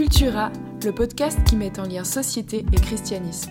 [0.00, 0.50] Cultura,
[0.82, 3.50] le podcast qui met en lien société et christianisme.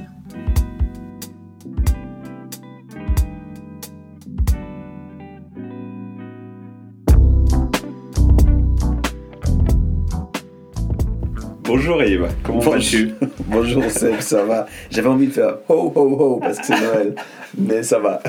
[11.66, 13.12] Bonjour Yves, comment vas-tu?
[13.46, 14.66] Bonjour Seb, ça va?
[14.90, 17.14] J'avais envie de faire ho ho ho parce que c'est Noël,
[17.60, 18.24] mais ça va.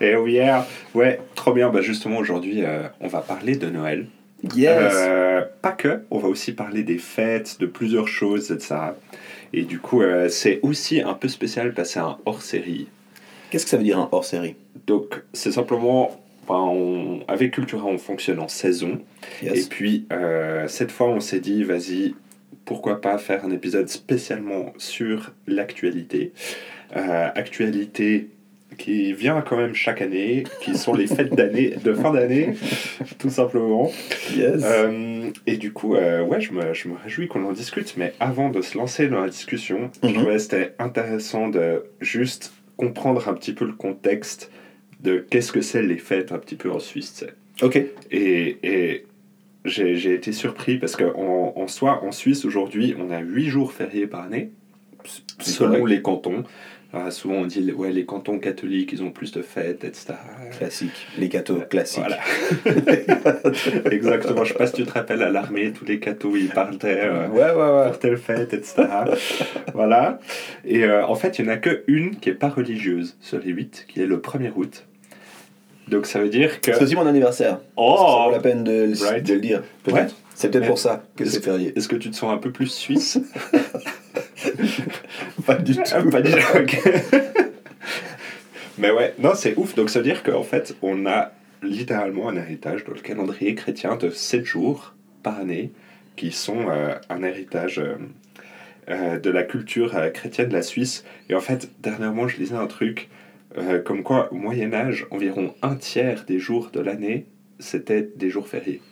[0.00, 0.38] Et oui,
[0.94, 1.70] ouais, trop bien.
[1.70, 4.06] Bah justement, aujourd'hui, euh, on va parler de Noël.
[4.54, 8.74] Yes Euh, Pas que, on va aussi parler des fêtes, de plusieurs choses, etc.
[9.54, 12.88] Et du coup, euh, c'est aussi un peu spécial parce que c'est un hors-série.
[13.50, 14.56] Qu'est-ce que ça veut dire un hors-série?
[14.86, 19.00] Donc, c'est simplement, on- avec Cultura, on fonctionne en saison.
[19.42, 22.14] Et puis, euh, cette fois, on s'est dit, vas-y,
[22.66, 26.32] pourquoi pas faire un épisode spécialement sur l'actualité.
[26.96, 28.28] Euh, actualité
[28.76, 32.54] qui vient quand même chaque année, qui sont les fêtes d'année, de fin d'année,
[33.18, 33.90] tout simplement.
[34.36, 34.62] Yes.
[34.64, 38.12] Euh, et du coup, euh, ouais, je me, je me réjouis qu'on en discute, mais
[38.20, 40.14] avant de se lancer dans la discussion, je Mhm.
[40.14, 44.50] trouvais que c'était intéressant de juste comprendre un petit peu le contexte
[45.00, 47.24] de qu'est-ce que c'est les fêtes un petit peu en Suisse.
[47.62, 47.80] ok.
[48.10, 49.04] Et, et
[49.64, 54.06] j'ai été surpris parce qu'en en, soi, en Suisse, aujourd'hui, on a 8 jours fériés
[54.06, 54.50] par année,
[55.40, 56.44] selon les cantons.
[56.94, 60.14] Alors, souvent, on dit, ouais, les cantons catholiques, ils ont plus de fêtes, etc.
[60.58, 61.06] Classique.
[61.18, 62.04] Les cathos classiques.
[62.04, 62.18] Voilà.
[63.90, 64.44] Exactement.
[64.44, 67.28] Je sais pas si tu te rappelles à l'armée, tous les cathos, ils partaient euh,
[67.28, 67.88] Ouais, ouais, ouais.
[67.88, 68.84] pour telle fête, etc.
[69.74, 70.18] voilà.
[70.64, 73.38] Et euh, en fait, il n'y en a que une qui est pas religieuse sur
[73.40, 74.84] les 8, qui est le 1er août.
[75.88, 76.72] Donc ça veut dire que.
[76.72, 77.54] C'est aussi mon anniversaire.
[77.56, 79.26] Ça Oh vaut la peine de, le- Right.
[79.26, 79.62] de le dire.
[79.82, 80.14] Peut-être.
[80.34, 81.72] C'est peut-être pour ça que c'est férié.
[81.76, 83.18] Est-ce que tu te sens un peu plus suisse
[85.46, 86.38] Pas du Ah, Pas du tout.
[88.78, 89.74] Mais ouais, non, c'est ouf.
[89.74, 93.96] Donc ça veut dire qu'en fait, on a littéralement un héritage dans le calendrier chrétien
[93.96, 95.72] de 7 jours par année
[96.16, 97.96] qui sont euh, un héritage euh,
[98.88, 101.04] euh, de la culture chrétienne de la Suisse.
[101.28, 103.08] Et en fait, dernièrement, je lisais un truc
[103.84, 107.26] comme quoi, au Moyen-Âge, environ un tiers des jours de l'année,
[107.60, 108.82] c'était des jours fériés.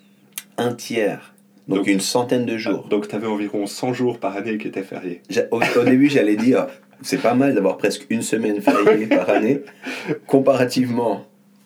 [0.56, 1.31] Un tiers.
[1.68, 2.86] Donc, Donc- une centaine de jours.
[2.88, 5.22] Donc tu avais environ 100 jours par année qui étaient fériés.
[5.50, 6.66] Au, au début, j'allais dire,
[7.02, 9.60] c'est pas mal d'avoir presque une semaine fériée par année,
[10.26, 11.24] comparativement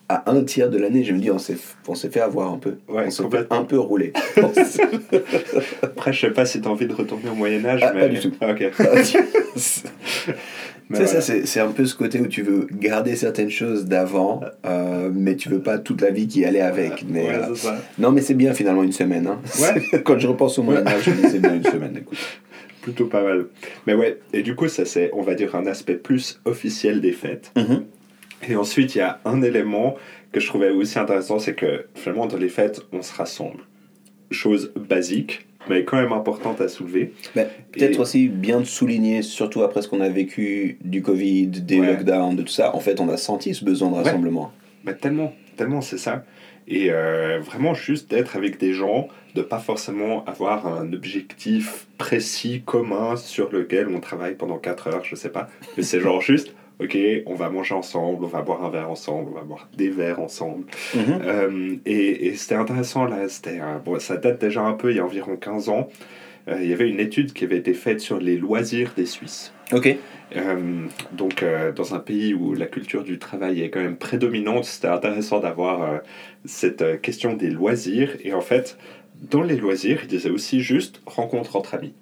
[0.08, 1.02] à un tiers de l'année.
[1.02, 1.56] Je me dis, on s'est,
[1.88, 2.76] on s'est fait avoir un peu.
[2.88, 4.12] Ouais, on s'est fait un peu rouler.
[5.82, 8.00] Après, je sais pas si tu as envie de retourner au Moyen-Âge, Ah, mais.
[8.02, 8.32] pas du tout.
[8.40, 8.70] Ah, ok.
[10.88, 11.20] Tu sais, ça, voilà.
[11.22, 15.34] c'est, c'est un peu ce côté où tu veux garder certaines choses d'avant, euh, mais
[15.34, 17.04] tu veux pas toute la vie qui allait avec.
[17.08, 17.76] Mais, Ouais, euh, ça.
[17.98, 19.26] non, mais c'est bien finalement une semaine.
[19.26, 19.40] Hein.
[19.60, 20.00] Ouais.
[20.04, 21.96] Quand je repense au Moyen-Âge, je me dis c'est bien une semaine.
[21.96, 22.18] Écoute.
[22.82, 23.46] Plutôt pas mal.
[23.88, 27.10] Mais ouais, et du coup, ça c'est, on va dire, un aspect plus officiel des
[27.12, 27.50] fêtes.
[27.56, 27.82] Mhm.
[28.48, 29.96] Et ensuite, il y a un élément
[30.30, 33.60] que je trouvais aussi intéressant, c'est que finalement, dans les fêtes, on se rassemble.
[34.30, 37.12] Chose basique, mais quand même importante à soulever.
[37.34, 41.80] Peut-être Et- aussi bien de souligner, surtout après ce qu'on a vécu du Covid, des
[41.80, 41.86] Ouais.
[41.88, 42.74] lockdowns, de tout ça.
[42.74, 44.02] En fait, on a senti ce besoin de Ouais.
[44.02, 44.52] rassemblement.
[44.84, 46.24] Bah, tellement, tellement c'est ça.
[46.68, 49.06] Et euh, vraiment juste d'être avec des gens,
[49.36, 55.04] de pas forcément avoir un objectif précis, commun, sur lequel on travaille pendant 4 heures,
[55.04, 55.48] je sais pas.
[55.76, 59.30] Mais c'est genre juste, ok, on va manger ensemble, on va boire un verre ensemble,
[59.32, 60.64] on va boire des verres ensemble.
[60.94, 61.20] Mhm.
[61.22, 65.00] Euh, et et c'était intéressant là, c'était, bon, ça date déjà un peu, il y
[65.00, 65.88] a environ 15 ans.
[66.48, 69.52] Euh, il y avait une étude qui avait été faite sur les loisirs des Suisses.
[69.72, 69.96] Ok.
[70.36, 74.64] Euh, donc, euh, dans un pays où la culture du travail est quand même prédominante,
[74.64, 76.00] c'était intéressant d'avoir
[76.44, 78.16] cette question des loisirs.
[78.22, 78.78] Et en fait,
[79.20, 81.94] dans les loisirs, il disait aussi juste rencontre entre amis.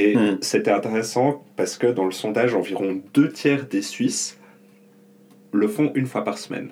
[0.00, 0.38] Et Hmm.
[0.40, 4.38] c'était intéressant parce que dans le sondage, environ deux tiers des Suisses
[5.52, 6.68] le font une fois par semaine.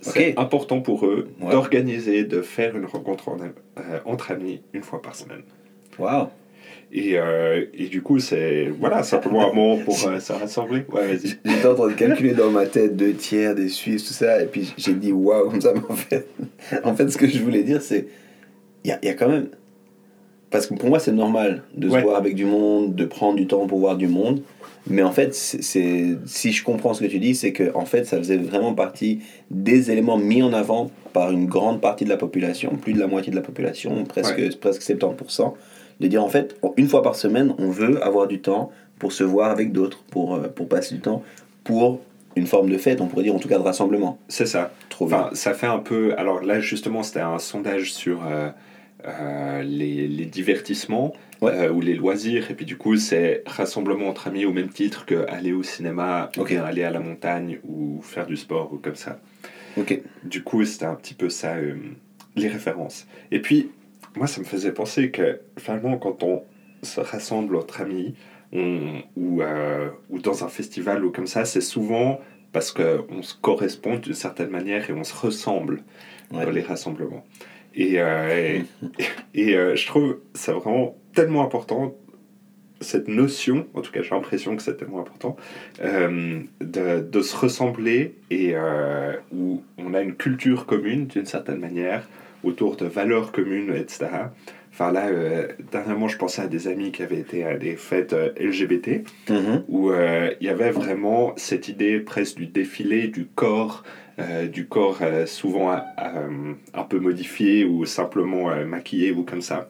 [0.00, 1.50] C'est important pour eux Ouais.
[1.52, 5.42] d'organiser, de faire une rencontre en- euh, entre amis une fois par semaine.
[5.98, 6.28] Waouh.
[6.92, 10.84] Et, euh, et du coup, c'est voilà, simplement un moment pour euh, se rassembler.
[10.92, 11.18] Ouais.
[11.44, 14.46] J'étais en train de calculer dans ma tête deux tiers des Suisses, tout ça, et
[14.46, 16.26] puis j'ai dit waouh, comme ça, mais en fait,
[16.84, 18.06] en fait, ce que je voulais dire, c'est.
[18.84, 19.48] Il y a, y a quand même.
[20.50, 21.98] Parce que pour moi, c'est normal de Ouais.
[22.00, 24.40] se voir avec du monde, de prendre du temps pour voir du monde.
[24.88, 28.04] Mais en fait, c'est, si je comprends ce que tu dis, c'est que en fait,
[28.04, 29.20] ça faisait vraiment partie
[29.50, 33.08] des éléments mis en avant par une grande partie de la population, plus de la
[33.08, 34.50] moitié de la population, presque, Ouais.
[34.60, 35.54] presque 70%,
[35.98, 38.70] de dire en fait, une fois par semaine, on veut avoir du temps
[39.00, 41.22] pour se voir avec d'autres, pour, euh, pour passer du temps,
[41.64, 42.00] pour
[42.36, 44.18] une forme de fête, on pourrait dire en tout cas de rassemblement.
[44.28, 44.70] C'est ça.
[44.90, 45.34] Trop Enfin, bien.
[45.34, 46.14] ça fait un peu.
[46.16, 48.50] Alors là, justement, c'était un sondage sur euh,
[49.04, 51.12] euh, les, les divertissements
[51.42, 51.52] Ouais.
[51.52, 52.50] euh, ou les loisirs.
[52.50, 56.30] Et puis du coup, c'est rassemblement entre amis au même titre que aller au cinéma,
[56.38, 56.48] ou Ok.
[56.48, 59.20] bien aller à la montagne ou faire du sport ou comme ça.
[60.24, 61.74] Du coup, c'était un petit peu ça, euh,
[62.36, 63.06] les références.
[63.30, 63.70] Et puis,
[64.16, 66.42] moi, ça me faisait penser que finalement, quand on
[66.82, 68.14] se rassemble entre amis
[68.52, 69.42] on, ou,
[70.08, 72.20] ou dans un festival ou comme ça, c'est souvent
[72.52, 75.82] parce qu'on se correspond d'une certaine manière et on se ressemble
[76.30, 77.24] dans les rassemblements.
[77.76, 78.60] Et, euh,
[79.34, 81.94] et, euh, je trouve ça vraiment tellement important,
[82.80, 85.36] cette notion, en tout cas j'ai l'impression que c'est tellement important,
[85.82, 88.54] euh, de, de, se ressembler et
[89.32, 92.08] où on a une culture commune d'une certaine manière,
[92.44, 94.06] autour de valeurs communes, etc.
[94.78, 95.10] Enfin là,
[95.72, 99.62] dernièrement, je pensais à des amis qui avaient été à des fêtes LGBT, mm-hmm.
[99.68, 103.84] où il y avait vraiment cette idée presque du défilé du corps
[104.18, 109.68] euh, du corps euh, souvent euh, un peu modifié ou simplement maquillé ou comme ça.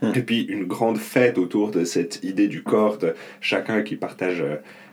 [0.00, 0.12] Hmm.
[0.14, 4.42] Et puis une grande fête autour de cette idée du corps, de chacun qui partage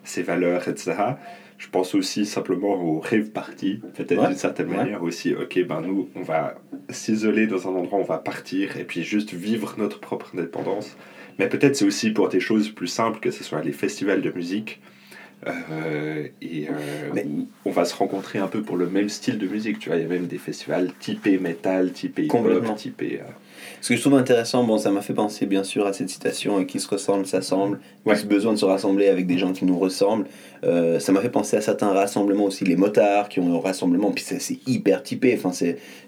[0.03, 0.94] ses valeurs, etc.
[1.61, 5.35] Je pense aussi simplement au rave party, peut-être d'une certaine manière aussi.
[5.35, 6.55] Ok, ben nous, on va
[6.89, 10.97] s'isoler dans un endroit, on va partir et puis juste vivre notre propre indépendance.
[11.37, 14.31] Mais peut-être c'est aussi pour des choses plus simples, que ce soit les festivals de
[14.31, 14.81] musique
[15.47, 17.23] euh, et euh,
[17.65, 19.77] on va se rencontrer un peu pour le même style de musique.
[19.77, 23.21] Tu vois, il y a même des festivals typés métal, typés hip-hop, typés.
[23.21, 23.31] Euh,
[23.79, 26.63] ce que je trouve intéressant, bon, ça m'a fait penser bien sûr à cette citation
[26.65, 28.15] qui se ressemble, s'assemble, ouais.
[28.15, 30.25] ce besoin de se rassembler avec des gens qui nous ressemblent.
[30.63, 34.12] Euh, ça m'a fait penser à certains rassemblements aussi, les motards qui ont un rassemblement,
[34.12, 35.51] puis c'est hyper typé, enfin,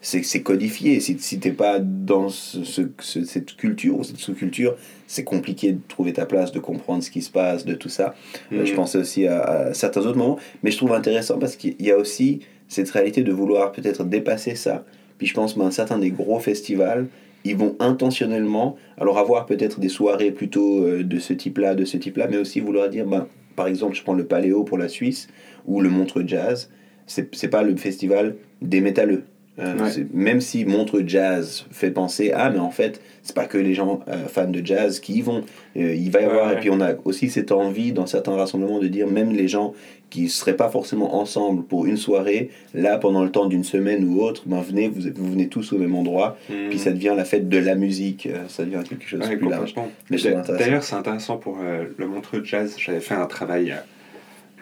[0.02, 1.00] c'est codifié.
[1.00, 2.60] Si, si t'es pas dans ce,
[3.00, 4.76] ce, cette culture ou cette sous-culture,
[5.08, 8.16] c'est compliqué de trouver ta place, de comprendre ce qui se passe, de tout ça.
[8.52, 8.76] Euh, je mm.
[8.76, 11.98] pensais aussi à, à, certains autres moments, mais je trouve intéressant parce qu'il y a
[11.98, 14.84] aussi cette réalité de vouloir peut-être dépasser ça.
[15.18, 17.08] Puis je pense, ben, certains des gros festivals,
[17.44, 21.98] ils vont intentionnellement, alors avoir peut-être des soirées plutôt euh, de ce type-là, de ce
[21.98, 25.28] type-là, mais aussi vouloir dire, ben, par exemple, je prends le Paléo pour la Suisse,
[25.66, 26.70] ou le Montre Jazz,
[27.06, 29.24] c'est pas le festival des métalleux.
[29.60, 33.76] Euh, même si Montre Jazz fait penser, ah, mais en fait, c'est pas que les
[33.76, 35.44] gens euh, fans de jazz qui y vont.
[35.76, 38.88] il va y avoir, et puis on a aussi cette envie dans certains rassemblements de
[38.88, 39.74] dire, même les gens
[40.14, 44.22] qui seraient pas forcément ensemble pour une soirée, là, pendant le temps d'une semaine ou
[44.22, 46.70] autre, ben, venez, vous, vous venez tous au même endroit, hmm.
[46.70, 49.50] puis ça devient la fête de la musique, euh, ça devient quelque chose de plus
[49.50, 49.74] large.
[50.12, 53.78] D'ailleurs, c'est intéressant pour euh, le Montreux Jazz, j'avais fait un travail, euh,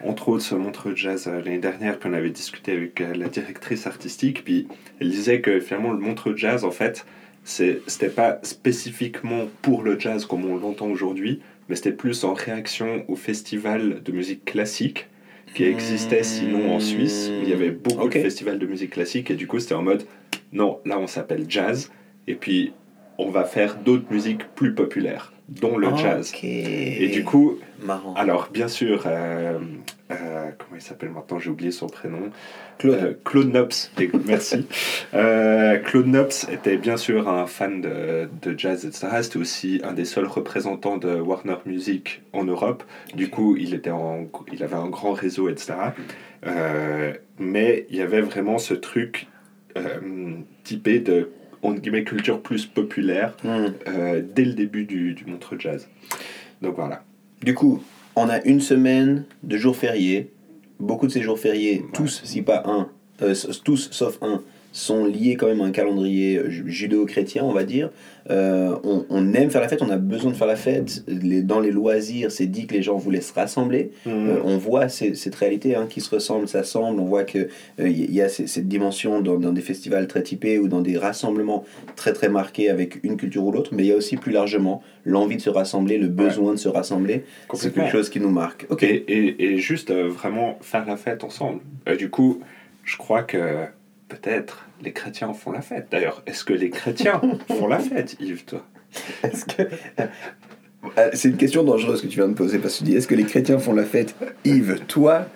[0.04, 4.44] entre autres, sur Montreux Jazz l'année dernière, puis on avait discuté avec la directrice artistique,
[4.44, 4.66] puis
[5.00, 7.04] elle disait que finalement, le Montreux Jazz, en fait,
[7.44, 13.04] c'était pas spécifiquement pour le jazz comme on l'entend aujourd'hui, mais c'était plus en réaction
[13.08, 15.08] au festival de musique classique
[15.54, 17.30] qui existait sinon en Suisse.
[17.42, 20.04] il y avait beaucoup de festivals de musique classique et du coup c'était en mode
[20.52, 21.90] non, là on s'appelle jazz
[22.26, 22.72] et puis
[23.18, 26.32] on va faire d'autres musiques plus populaires, dont le jazz.
[26.42, 28.14] Et du coup, Marrant.
[28.14, 29.58] alors bien sûr, euh,
[30.12, 31.38] euh, comment il s'appelle maintenant?
[31.38, 32.30] J'ai oublié son prénom.
[32.78, 33.72] Claude, euh, Claude Nobs,
[34.26, 34.66] merci.
[35.14, 39.08] Euh, Claude Nobs était bien sûr un fan de, de jazz, etc.
[39.22, 42.84] C'était aussi un des seuls représentants de Warner Music en Europe.
[43.14, 45.74] Du coup, il, était en, il avait un grand réseau, etc.
[47.38, 49.28] mais il y avait vraiment ce truc
[50.64, 51.30] typé de
[51.62, 53.66] entre guillemets, culture plus populaire hmm.
[54.34, 55.88] dès le début du, du Montreux Jazz.
[56.60, 57.02] Donc voilà.
[57.42, 57.82] Du coup,
[58.16, 60.30] on a une semaine de jours fériés.
[60.78, 62.88] Beaucoup de ces jours fériés, tous, si pas un,
[63.22, 64.42] euh, tous sauf un,
[64.72, 67.90] sont liés quand même à un calendrier euh, judéo-chrétien, on va dire.
[68.30, 71.04] Euh, on, on, aime faire la fête, on a besoin de faire la fête.
[71.06, 73.90] Les, dans les loisirs, c'est dit que les gens voulaient se rassembler.
[74.06, 74.12] Mhm.
[74.12, 77.00] Euh, on voit cette réalité hein, qui se ressemble, s'assemble.
[77.00, 77.48] On voit qu'il
[77.78, 81.64] il y a cette dimension dans, dans, des festivals très typés ou dans des rassemblements
[81.96, 83.70] très très marqués avec une culture ou l'autre.
[83.74, 86.68] Mais il y a aussi plus largement l'envie de se rassembler, le besoin de se
[86.68, 87.24] rassembler.
[87.52, 88.66] C'est quelque chose qui nous marque.
[88.70, 91.60] ok Et, et, et juste vraiment faire la fête ensemble.
[91.98, 92.40] du coup,
[92.84, 93.66] je crois que
[94.12, 95.86] peut-être les chrétiens font la fête.
[95.90, 98.64] D'ailleurs, est-ce que les chrétiens font la fête, Yves, toi?
[99.22, 99.62] Est-ce que.
[100.98, 103.06] Euh, c'est une question dangereuse que tu viens de poser parce que tu dis est-ce
[103.06, 104.16] que les chrétiens font la fête?
[104.44, 105.26] Yves, toi?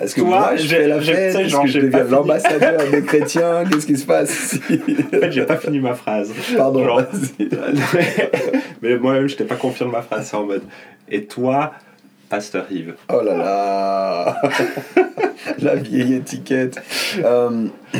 [0.00, 1.36] Est-ce que moi je fais la fête?
[1.36, 3.64] Est-ce que je deviens l'ambassadeur des chrétiens?
[3.70, 6.32] Qu'est-ce qui se passe En fait, j'ai pas fini ma phrase.
[6.56, 6.86] Pardon.
[8.82, 10.28] mais moi-même, je t'ai pas confirmé ma phrase.
[10.30, 10.62] C'est en mode
[11.08, 11.72] et toi,
[12.28, 14.42] Pasteur Yves Oh là là
[15.60, 16.80] La vieille étiquette.
[17.22, 17.68] Euh,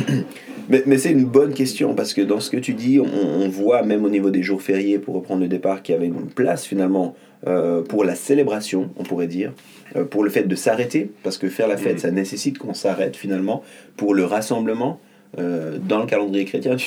[0.69, 3.83] mais, mais c'est une bonne question parce que dans ce que tu dis, on, voit
[3.83, 6.65] même au niveau des jours fériés, pour reprendre le départ, qu'il y avait une place
[6.65, 7.15] finalement
[7.47, 9.53] euh, pour la célébration, on pourrait dire,
[9.95, 11.99] euh, pour le fait de s'arrêter, parce que faire la fête, mm.
[11.99, 13.63] ça nécessite qu'on s'arrête finalement,
[13.95, 14.99] pour le rassemblement.
[15.37, 16.77] Euh, dans le calendrier chrétien,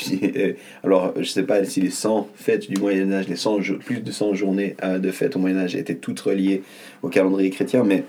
[0.85, 4.11] alors je sais pas si les 100 fêtes du Moyen Âge, les 100, plus de
[4.11, 6.63] 100 journées de fêtes au Moyen Âge étaient toutes reliées
[7.03, 8.05] au calendrier chrétien, mais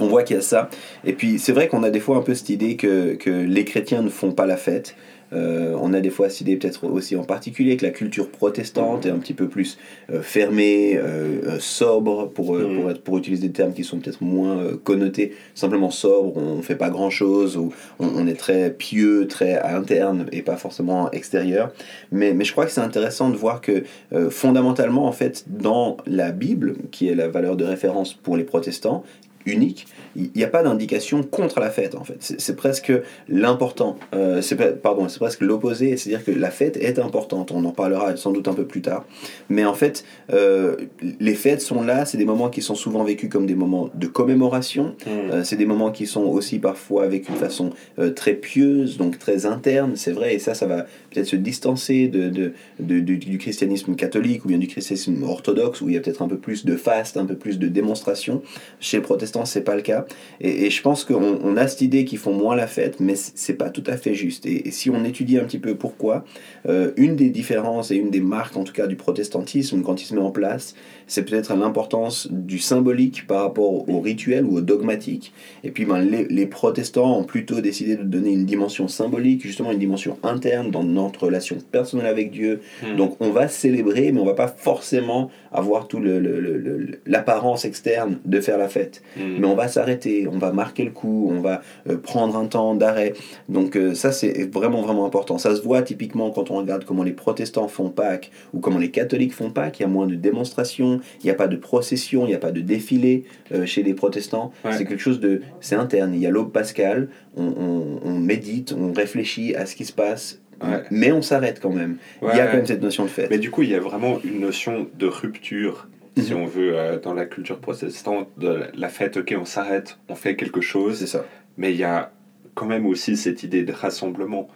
[0.00, 0.70] on voit qu'il y a ça.
[1.04, 4.00] Et puis c'est vrai qu'on a des fois un peu cette idée que les chrétiens
[4.00, 4.96] ne font pas la fête.
[5.32, 9.06] Euh, on a des fois cette idée peut-être aussi en particulier que la culture protestante
[9.06, 9.78] est un petit peu plus
[10.10, 12.76] euh, fermée, euh, sobre, pour, Mhm.
[12.80, 16.62] pour, être, pour utiliser des termes qui sont peut-être moins connotés, simplement sobre, on ne
[16.62, 21.72] fait pas grand-chose, ou on, on est très pieux, très interne et pas forcément extérieur.
[22.10, 23.84] Mais, mais je crois que c'est intéressant de voir que
[24.30, 29.04] fondamentalement, en fait, dans la Bible, qui est la valeur de référence pour les protestants,
[29.46, 32.16] unique, il n'y a pas d'indication contre la fête en fait.
[32.20, 32.92] C'est presque
[33.28, 34.42] l'important, euh,
[34.82, 37.52] pardon, c'est presque l'opposé, c'est-à-dire que la fête est importante.
[37.52, 39.04] On en parlera sans doute un peu plus tard.
[39.48, 40.76] Mais en fait, euh,
[41.20, 44.06] les fêtes sont là, c'est des moments qui sont souvent vécus comme des moments de
[44.06, 44.94] commémoration.
[45.06, 47.70] Euh, c'est des moments qui sont aussi parfois avec une façon
[48.16, 52.52] très pieuse, donc très interne, c'est vrai, et ça, ça va peut-être se distancer de,
[52.80, 56.28] de, du, christianisme catholique ou bien du christianisme orthodoxe, où il y a peut-être un
[56.28, 58.42] peu plus de faste, un peu plus de démonstration.
[58.80, 60.06] Chez les protestants, c'est pas le cas.
[60.40, 63.54] Et, je pense qu'on on a cette idée qu'ils font moins la fête, mais c'est
[63.54, 64.46] pas tout à fait juste.
[64.46, 66.24] Et, si on étudie un petit peu pourquoi,
[66.68, 70.06] euh, une des différences et une des marques, en tout cas, du protestantisme, quand il
[70.06, 70.74] se met en place,
[71.06, 75.32] c'est peut-être l'importance du symbolique par rapport au rituel ou au dogmatique.
[75.64, 79.72] Et puis ben, les, les protestants ont plutôt décidé de donner une dimension symbolique, justement
[79.72, 82.60] une dimension interne dans notre relation personnelle avec Dieu.
[82.82, 82.96] Mhm.
[82.96, 86.98] Donc on va célébrer, mais on va pas forcément avoir tout le- le- le- le-
[87.06, 89.02] l'apparence externe de faire la fête.
[89.16, 89.36] Mhm.
[89.40, 92.74] Mais on va s'arrêter, on va marquer le coup, on va euh, prendre un temps
[92.74, 93.12] d'arrêt.
[93.48, 95.38] Donc euh, ça c'est vraiment vraiment important.
[95.38, 98.90] Ça se voit typiquement quand on regarde comment les protestants font Pâques ou comment les
[98.90, 99.80] catholiques font Pâques.
[99.80, 102.38] Il y a moins de démonstrations, il n'y a pas de procession, il n'y a
[102.38, 104.52] pas de défilé euh, chez les protestants.
[104.64, 104.72] Ouais.
[104.72, 105.42] C'est quelque chose de...
[105.60, 106.14] C'est interne.
[106.14, 109.92] Il y a l'aube pascale, on, on- on médite, on réfléchit à ce qui se
[109.92, 110.82] passe, Ouais.
[110.90, 111.96] mais on s'arrête quand même.
[112.22, 113.30] il y a quand même cette notion de fête.
[113.30, 116.40] Mais du coup, il y a vraiment une notion de rupture, si Mhm.
[116.40, 120.36] on veut, euh, dans la culture protestante, de la fête, ok, on s'arrête, on fait
[120.36, 121.24] quelque C'est chose, ça.
[121.56, 122.12] mais il y a
[122.54, 124.48] quand même aussi cette idée de rassemblement.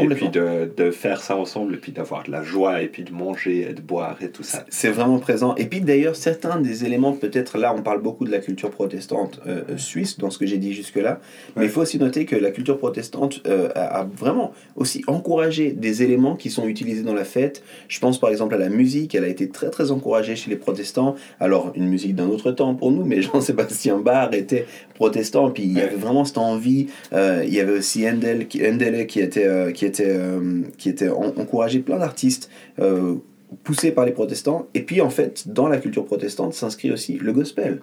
[0.00, 3.04] Et puis de, de faire ça ensemble, et puis d'avoir de la joie, et puis
[3.04, 4.64] de manger, et de boire, et tout ça.
[4.68, 5.54] C'est vraiment présent.
[5.56, 9.40] Et puis d'ailleurs, certains des éléments, peut-être là, on parle beaucoup de la culture protestante
[9.46, 11.20] euh, euh, suisse, dans ce que j'ai dit jusque-là,
[11.54, 11.66] mais Ouais.
[11.68, 16.02] il faut aussi noter que la culture protestante euh, a, a vraiment aussi encouragé des
[16.02, 17.62] éléments qui sont utilisés dans la fête.
[17.88, 20.56] Je pense par exemple à la musique, elle a été très très encouragée chez les
[20.56, 21.14] protestants.
[21.40, 25.72] Alors, une musique d'un autre temps pour nous, mais Jean-Sébastien Bach était protestant, puis il
[25.72, 26.86] y avait vraiment cette envie.
[27.12, 31.10] Euh, il y avait aussi Handel, qui, Handel qui était, qui était, euh, qui était
[31.10, 32.48] en- encouragé plein d'artistes.
[32.78, 33.16] euh,
[33.62, 34.66] poussés par les protestants.
[34.74, 37.82] Et puis, en fait, dans la culture protestante s'inscrit aussi le gospel.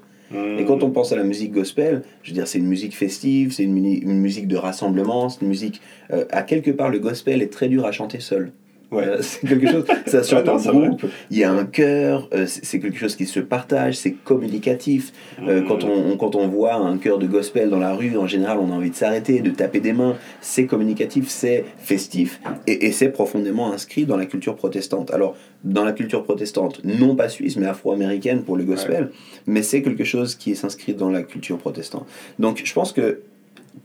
[0.60, 3.54] Et quand on pense à la musique gospel, je veux dire, c'est une musique festive,
[3.54, 5.80] c'est une, une musique de rassemblement, c'est une musique.
[6.12, 8.52] euh, à quelque part, le gospel est très dur à chanter seul.
[8.92, 9.06] Ouais.
[9.06, 10.88] Euh, c'est quelque chose, ça se chante non, en c'est vrai.
[10.90, 15.14] groupe, il y a un chœur, euh, c'est quelque chose qui se partage, c'est communicatif.
[15.48, 18.28] Euh, quand, on, on- quand on voit un chœur de gospel dans la rue, en
[18.28, 20.18] général, on a envie de s'arrêter, de taper des mains.
[20.42, 25.12] C'est communicatif, c'est festif, et, et c'est profondément inscrit dans la culture protestante.
[25.12, 29.12] Alors, dans la culture protestante, non pas suisse, mais afro-américaine pour le gospel,
[29.48, 32.06] mais c'est quelque chose qui s'inscrit dans la culture protestante.
[32.40, 33.22] Donc, je pense que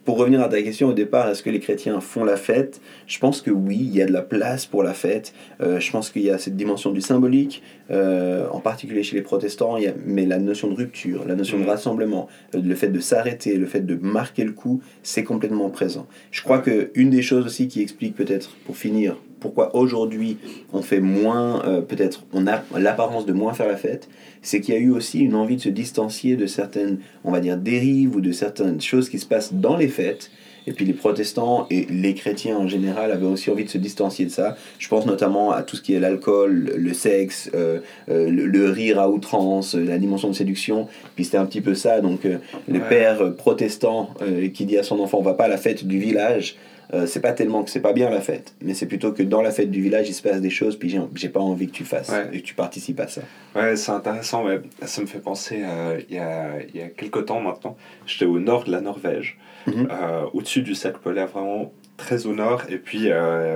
[0.05, 2.81] pour revenir à ta question au départ, est-ce que les chrétiens font la fête?
[3.07, 5.33] Je pense que oui, il y a de la place pour la fête.
[5.61, 9.23] Euh, je pense qu'il y a cette dimension du symbolique, euh, en particulier chez les
[9.23, 11.69] protestants, il y a, mais la notion de rupture, la notion de Mhm.
[11.71, 16.07] rassemblement, euh, le fait de s'arrêter, le fait de marquer le coup, c'est complètement présent.
[16.31, 20.38] Je crois que une des choses aussi qui explique peut-être, pour finir, pourquoi aujourd'hui
[20.73, 24.09] on fait moins, euh, peut-être on a l'apparence de moins faire la fête,
[24.43, 27.40] c'est qu'il y a eu aussi une envie de se distancier de certaines, on va
[27.40, 30.31] dire, dérives ou de certaines choses qui se passent dans les fêtes.
[30.69, 34.25] Et puis les protestants et les chrétiens en général avaient aussi envie de se distancier
[34.25, 34.57] de ça.
[34.81, 37.78] Je pense notamment à tout ce qui est l'alcool, le sexe, euh,
[38.09, 40.88] euh, le, le rire à outrance, la dimension de séduction.
[41.14, 42.00] Puis c'était un petit peu ça.
[42.00, 42.81] Donc le Ouais.
[42.88, 44.11] père protestant
[44.55, 46.57] qui dit à son enfant on va pas à la fête du village.
[46.95, 49.43] Euh, c'est pas tellement que c'est pas bien la fête, mais c'est plutôt que dans
[49.43, 51.85] la fête du village il se passe des choses, puis j'ai, pas envie que tu
[51.85, 52.28] fasses Ouais.
[52.33, 53.23] et que tu participes à ça.
[53.55, 54.45] Ouais, c'est intéressant.
[54.45, 54.61] ouais.
[54.83, 57.76] Ça me fait penser, euh, il y, a, il y a quelques temps maintenant,
[58.07, 59.88] j'étais au nord de la Norvège, Mhm.
[59.90, 62.62] euh, au-dessus du cercle polaire, vraiment très au nord.
[62.69, 63.09] Et puis,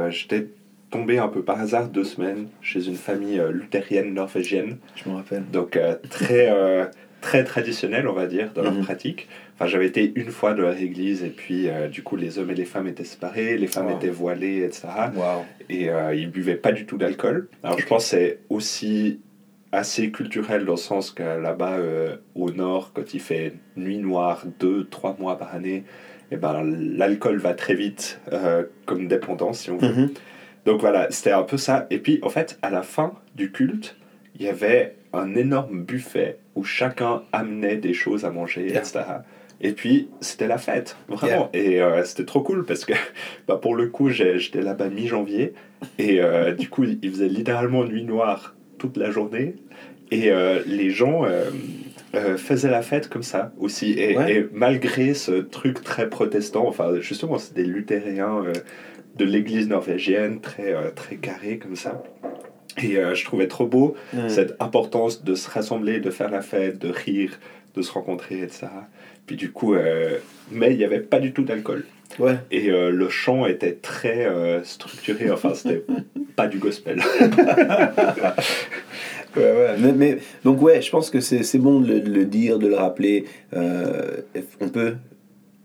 [0.09, 0.49] j'étais
[0.91, 4.79] tombé un peu par hasard deux semaines chez une famille luthérienne norvégienne.
[4.97, 5.45] Je me rappelle.
[5.53, 5.79] Donc,
[6.11, 6.51] très,
[7.21, 8.85] très traditionnelle, on va dire, dans leur Mhm.
[8.85, 9.29] pratique.
[9.55, 12.51] Enfin, j'avais été une fois de leur église, et puis, euh, du coup, les hommes
[12.51, 13.97] et les femmes étaient séparés, les femmes Wow.
[13.97, 14.89] étaient voilées, etc
[15.69, 17.49] et euh, ils buvaient pas du tout d'alcool.
[17.63, 19.21] Alors je pense que c'est aussi
[19.71, 24.43] assez culturel dans le sens que là-bas euh, au nord, quand il fait nuit noire
[24.59, 25.85] deux, trois mois par année,
[26.33, 29.89] et ben, l'alcool va très vite euh, comme dépendance si on veut.
[29.93, 30.11] Mhm.
[30.67, 31.87] Donc voilà, c'était un peu ça.
[31.91, 33.97] Et puis en fait, à la fin du culte,
[34.35, 38.81] il y avait un énorme buffet où chacun amenait des choses à manger, Yeah.
[38.81, 39.01] etc.
[39.63, 41.51] Et puis, c'était la fête, vraiment.
[41.53, 42.95] Et euh, c'était trop cool parce que,
[43.47, 45.53] bah, pour le coup, j'étais là-bas mi-janvier.
[45.99, 49.57] Et euh, du coup, il faisait littéralement nuit noire toute la journée.
[50.11, 51.25] Et euh, les gens
[52.37, 53.93] faisaient la fête comme ça aussi.
[53.93, 54.35] Et, Ouais.
[54.35, 58.43] et malgré ce truc très protestant, enfin, justement, c'est des luthériens
[59.17, 62.03] de l'église norvégienne, très, très carrés comme ça.
[62.83, 63.95] Et euh, je trouvais trop beau
[64.29, 67.39] cette importance de se rassembler, de faire la fête, de rire,
[67.75, 68.67] de se rencontrer, etc.
[69.27, 70.19] Puis du coup, euh,
[70.51, 71.85] mais il n'y avait pas du tout d'alcool.
[72.19, 72.37] Ouais.
[72.51, 74.29] Et euh, le chant était très
[74.65, 75.85] structuré, enfin, c'était
[76.37, 77.01] pas du gospel.
[79.37, 79.77] Ouais, ouais.
[79.79, 82.67] Mais, mais- donc ouais, je pense que c'est bon de le, de le dire, de
[82.67, 83.27] le rappeler.
[83.53, 84.95] On peut,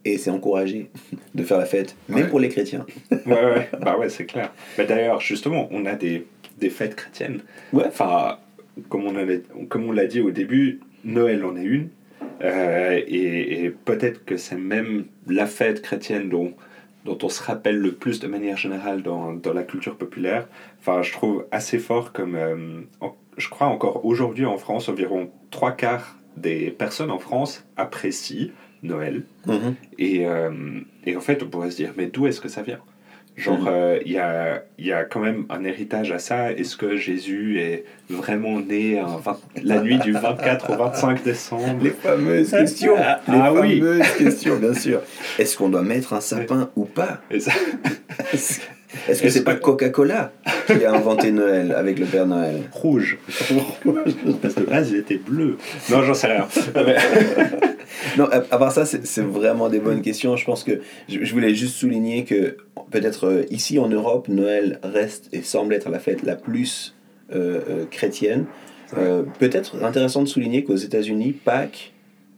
[0.05, 0.91] et c'est encouragé,
[1.33, 2.29] de faire la fête, même Ouais.
[2.29, 2.85] pour les chrétiens.
[3.11, 4.53] ouais, ouais, bah ouais, c'est clair.
[4.77, 6.27] Mais d'ailleurs, justement, on a des,
[6.59, 7.41] des fêtes chrétiennes.
[7.73, 7.83] Ouais.
[7.87, 8.37] Enfin,
[8.89, 11.89] comme on, avait- comme on l'a dit au début, Noël en est une.
[12.41, 16.53] Euh, et et peut-être que c'est même la fête chrétienne dont,
[17.05, 20.47] dont on se rappelle le plus de manière générale dans, dans la culture populaire.
[20.79, 22.35] Enfin, je trouve assez fort comme...
[22.35, 27.65] euh, en- je crois encore aujourd'hui en France, environ trois quarts des personnes en France
[27.77, 28.49] apprécient
[28.83, 29.23] Noël.
[29.45, 29.75] Mhm.
[29.99, 30.51] Et, euh,
[31.05, 32.79] et en fait, on pourrait se dire, mais d'où est-ce que ça vient?
[33.37, 33.67] Genre, Mhm.
[33.69, 36.53] euh, il y, a, il y a quand même un héritage à ça.
[36.53, 41.83] Est-ce que Jésus est vraiment né un vingt- la nuit du 24 au 25 décembre?
[41.83, 42.95] Les fameuses questions.
[42.97, 43.79] Ah, les ah oui.
[43.79, 45.01] fameuses questions, bien sûr.
[45.37, 47.19] Est-ce qu'on doit mettre un sapin ou pas?
[47.29, 50.31] Est-ce que c'est pas que- Coca-Cola
[50.67, 52.61] qui a inventé Noël avec le Père Noël?
[52.71, 53.17] Rouge.
[54.41, 55.57] Parce que là, il était bleu.
[55.91, 56.47] Non, j'en sais rien.
[58.17, 60.37] Non, à, part ça, c'est vraiment des bonnes questions.
[60.37, 62.55] Je pense que je voulais juste souligner que
[62.91, 66.95] peut-être euh, ici en Europe, Noël reste et semble être la fête la plus
[67.33, 68.45] euh, euh, chrétienne.
[69.39, 71.91] Peut-être intéressant de souligner qu'aux États-Unis, Pâques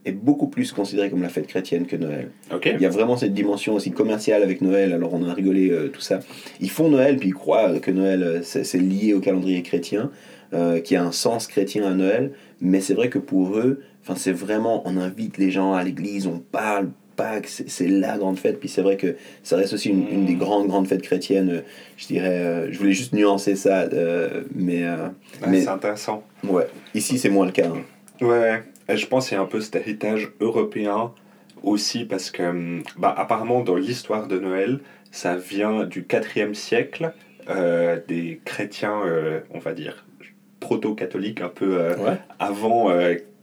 [0.08, 2.32] est beaucoup plus considéré comme la fête chrétienne que Noël.
[2.66, 5.90] Il y a vraiment cette dimension aussi commerciale avec Noël, alors on a rigolé euh,
[5.90, 6.20] tout ça.
[6.62, 10.12] Ils font Noël, puis ils croient que Noël, c'est lié au calendrier chrétien,
[10.54, 13.82] euh, qu'il y a un sens chrétien à Noël, mais c'est vrai que pour eux,
[14.16, 18.40] c'est vraiment, on invite les gens à l'église, on parle, Pâques, c'est c'est la grande
[18.40, 21.64] fête, puis c'est vrai que ça reste aussi une, une des grandes, grandes fêtes chrétiennes,
[21.98, 25.08] je dirais, euh, je voulais juste nuancer ça, euh, mais, euh,
[25.42, 26.24] Ah, mais C'est intéressant.
[26.46, 27.68] ouais, ici c'est moins le cas.
[27.68, 28.26] hein.
[28.26, 31.12] Ouais, et je pense qu'il y a un peu cet héritage européen
[31.64, 34.80] aussi parce que, hum, bah, apparemment, dans l'histoire de Noël,
[35.12, 37.12] ça vient du 4e siècle,
[37.50, 39.02] euh, des chrétiens,
[39.54, 40.06] on va dire,
[40.60, 42.18] proto-catholiques, un peu Ouais.
[42.40, 42.90] avant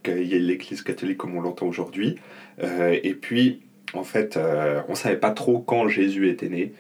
[0.02, 2.16] qu'il y ait l'église catholique comme on l'entend aujourd'hui.
[2.62, 3.62] Euh, et puis,
[3.94, 6.72] en fait, euh, on ne savait pas trop quand Jésus était né.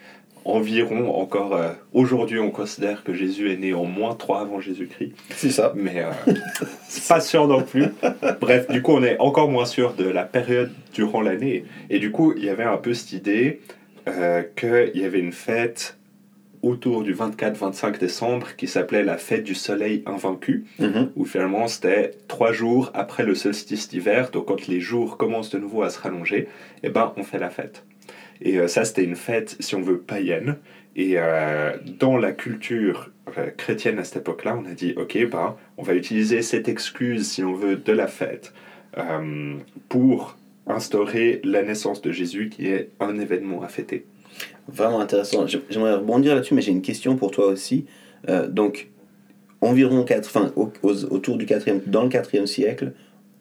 [0.46, 5.12] Environ encore, euh, aujourd'hui, on considère que Jésus est né en moins 3 avant Jésus-Christ
[5.34, 5.72] C'est ça.
[5.74, 6.10] mais euh,
[6.88, 7.86] c'est pas sûr non plus.
[8.42, 11.64] Bref, du coup, on est encore moins sûr de la période durant l'année.
[11.88, 13.60] Et du coup, il y avait un peu cette idée
[14.06, 15.96] euh, qu'il y avait une fête
[16.64, 21.10] autour du 24-25 décembre qui s'appelait la fête du soleil invaincu, Mhm.
[21.16, 25.58] où finalement c'était trois jours après le solstice d'hiver, donc quand les jours commencent de
[25.58, 26.48] nouveau à se rallonger,
[26.82, 27.84] et ben on fait la fête.
[28.42, 30.56] Et euh, ça, c'était une fête, si on veut, païenne.
[30.96, 35.56] Et euh, dans la culture euh, chrétienne à cette époque-là, on a dit, ok, ben,
[35.76, 38.52] on va utiliser cette excuse, si on veut, de la fête
[39.88, 44.04] pour instaurer la naissance de Jésus, qui est un événement à fêter.
[44.68, 45.46] Vraiment intéressant.
[45.46, 47.84] J'ai- J'aimerais rebondir là-dessus, mais j'ai une question pour toi aussi.
[48.28, 48.88] Euh, donc,
[49.60, 52.92] environ 4, enfin, autour du 4 dans le 4e siècle,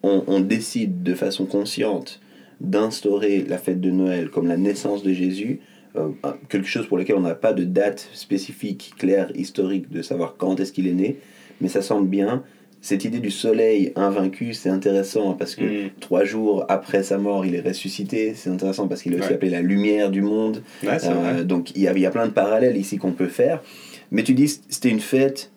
[0.02, 2.20] on, on décide de façon consciente
[2.60, 5.60] d'instaurer la fête de Noël comme la naissance de Jésus,
[5.96, 6.08] euh,
[6.48, 10.60] quelque chose pour lequel on n'a pas de date spécifique, claire, historique, de savoir quand
[10.60, 11.16] est-ce qu'il est né,
[11.60, 12.42] mais ça semble bien.
[12.86, 15.90] Cette idée du soleil invaincu, c'est intéressant parce que Mm.
[16.00, 18.34] trois jours après sa mort, il est ressuscité.
[18.34, 19.34] C'est intéressant parce qu'il est aussi Ouais.
[19.36, 20.62] appelé la lumière du monde.
[20.82, 23.62] Ouais, Euh, donc il y, a, y a plein de parallèles ici qu'on peut faire.
[24.10, 25.50] Mais tu dis c'était une fête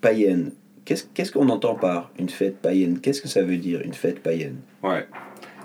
[0.00, 0.52] païenne.
[0.86, 2.98] Qu'est-ce qu'on entend par une fête païenne?
[3.00, 4.56] Qu'est-ce que ça veut dire une fête païenne?
[4.82, 5.04] Ouais.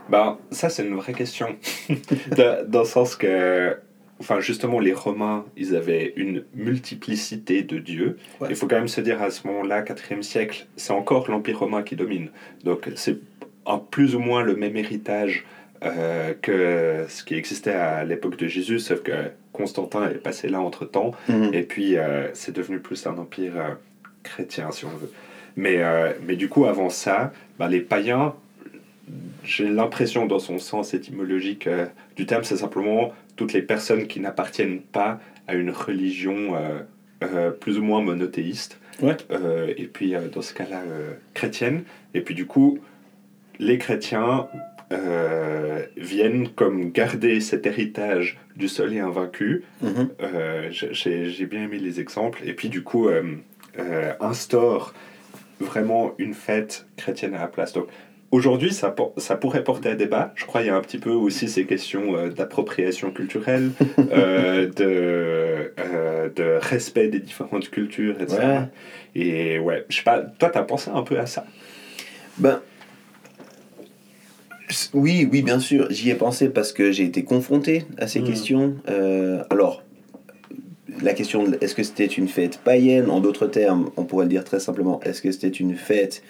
[0.09, 1.47] Ben, ça, c'est une vraie question.
[2.67, 3.75] dans le sens que,
[4.19, 8.17] enfin, justement, les Romains, ils avaient une multiplicité de dieux.
[8.39, 8.47] Ouais.
[8.49, 11.83] Il faut quand même se dire, à ce moment-là, 4e siècle, c'est encore l'Empire romain
[11.83, 12.29] qui domine.
[12.63, 13.19] Donc, c'est
[13.91, 15.45] plus ou moins le même héritage
[15.83, 19.11] euh, que ce qui existait à l'époque de Jésus, sauf que
[19.51, 21.11] Constantin est passé là entre-temps.
[21.53, 23.73] Et puis, euh, c'est devenu plus un empire euh,
[24.23, 25.11] chrétien, si on veut.
[25.57, 25.81] Mais,
[26.21, 28.35] mais du coup, avant ça, bah, les païens,
[29.43, 34.19] j'ai l'impression, dans son sens étymologique euh, du terme, c'est simplement toutes les personnes qui
[34.19, 36.79] n'appartiennent pas à une religion euh,
[37.23, 38.79] euh, plus ou moins monothéiste.
[39.01, 39.17] Ouais.
[39.77, 40.81] Et puis, dans ce cas-là,
[41.33, 41.83] chrétienne.
[42.13, 42.79] Et puis, du coup,
[43.59, 44.47] les chrétiens
[45.97, 49.63] viennent comme garder cet héritage du soleil invaincu.
[49.81, 50.09] Mhm.
[50.71, 52.41] J'ai bien aimé les exemples.
[52.45, 53.09] Et puis du coup,
[54.21, 54.93] instaure
[55.59, 57.73] vraiment une fête chrétienne à la place.
[57.73, 57.87] Donc
[58.31, 58.93] aujourd'hui, ça,
[59.39, 60.33] pourrait porter à débat.
[60.35, 63.71] Je crois qu'il y a un petit peu aussi ces questions euh, d'appropriation culturelle,
[64.11, 68.37] euh, de, euh, de respect des différentes cultures, etc.
[68.41, 68.59] Ouais.
[69.15, 71.45] Et ouais, je sais pas, toi, t'as pensé un peu à ça?
[72.37, 72.61] Ben.
[74.93, 75.87] Oui, oui, bien sûr.
[75.91, 78.27] J'y ai pensé parce que j'ai été confronté à ces Mhm.
[78.27, 78.75] questions.
[79.51, 79.83] Alors,
[81.03, 83.09] la question est-ce que c'était une fête païenne?
[83.09, 86.23] En d'autres termes, on pourrait le dire très simplement est-ce que c'était une fête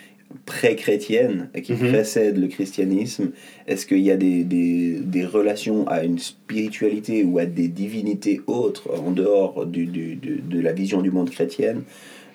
[0.45, 1.89] pré-chrétienne qui Mhm.
[1.89, 3.31] précède le christianisme
[3.67, 8.41] Est-ce qu'il y a des, des, des relations à une spiritualité ou à des divinités
[8.47, 11.81] autres en dehors du, du- de la vision du monde chrétienne?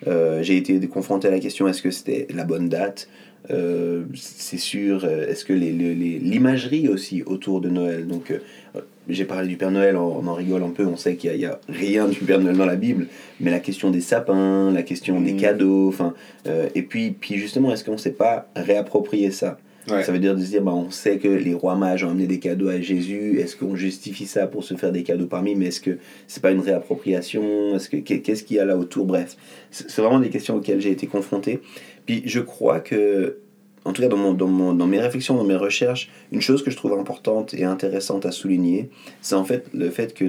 [0.07, 3.07] Euh, J'ai été confronté à la question est-ce que c'était la bonne date?
[3.49, 8.31] Euh, c'est sûr, euh, est-ce que les- les- les- l'imagerie aussi autour de Noël, donc
[8.31, 11.45] euh, j'ai parlé du Père Noël, on, en rigole un peu, on sait qu'il n'y
[11.45, 13.07] a, rien du Père Noël dans la Bible,
[13.39, 15.39] mais la question des sapins, la question des Mhm.
[15.39, 16.13] cadeaux, enfin,
[16.47, 19.57] euh, et puis, puis justement, est-ce qu'on ne s'est pas réapproprié ça?
[19.89, 20.03] Ouais.
[20.03, 22.27] Ça veut dire de se dire, bah, on sait que les rois mages ont amené
[22.27, 25.67] des cadeaux à Jésus, est-ce qu'on justifie ça pour se faire des cadeaux parmi, mais
[25.67, 25.97] est-ce que
[26.27, 27.75] c'est pas une réappropriation?
[27.75, 29.05] Est-ce que Qu'est-ce qu'il y a là autour?
[29.05, 29.35] Bref,
[29.71, 31.61] c'est vraiment des questions auxquelles j'ai été confronté.
[32.05, 33.37] Puis je crois que,
[33.85, 36.63] en tout cas dans, mon, dans, mon- dans mes réflexions, dans mes recherches, une chose
[36.63, 38.89] que je trouve importante et intéressante à souligner,
[39.21, 40.25] c'est en fait le fait que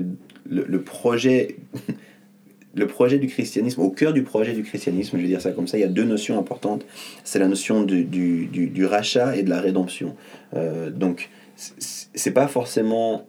[0.49, 1.57] le, le projet...
[2.75, 5.67] Le projet du christianisme, au cœur du projet du christianisme, je vais dire ça comme
[5.69, 6.87] ça, il y a deux notions importantes.
[7.23, 10.17] C'est la notion du, du, du, du rachat et de la rédemption.
[10.57, 13.27] Euh, donc, c'est pas forcément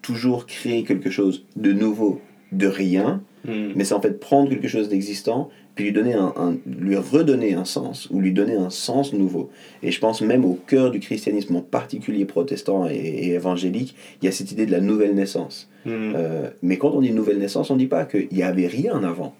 [0.00, 3.72] toujours créer quelque chose de nouveau de rien, Hmm.
[3.76, 7.54] mais c'est en fait prendre quelque chose d'existant puis lui donner un, un- lui redonner
[7.54, 9.50] un sens ou lui donner un sens nouveau
[9.84, 14.24] et je pense même au cœur du christianisme en particulier protestant et, et évangélique il
[14.24, 16.14] y a cette idée de la nouvelle naissance Hmm.
[16.16, 19.36] Euh, mais quand on dit nouvelle naissance on dit pas qu'il n'y avait rien avant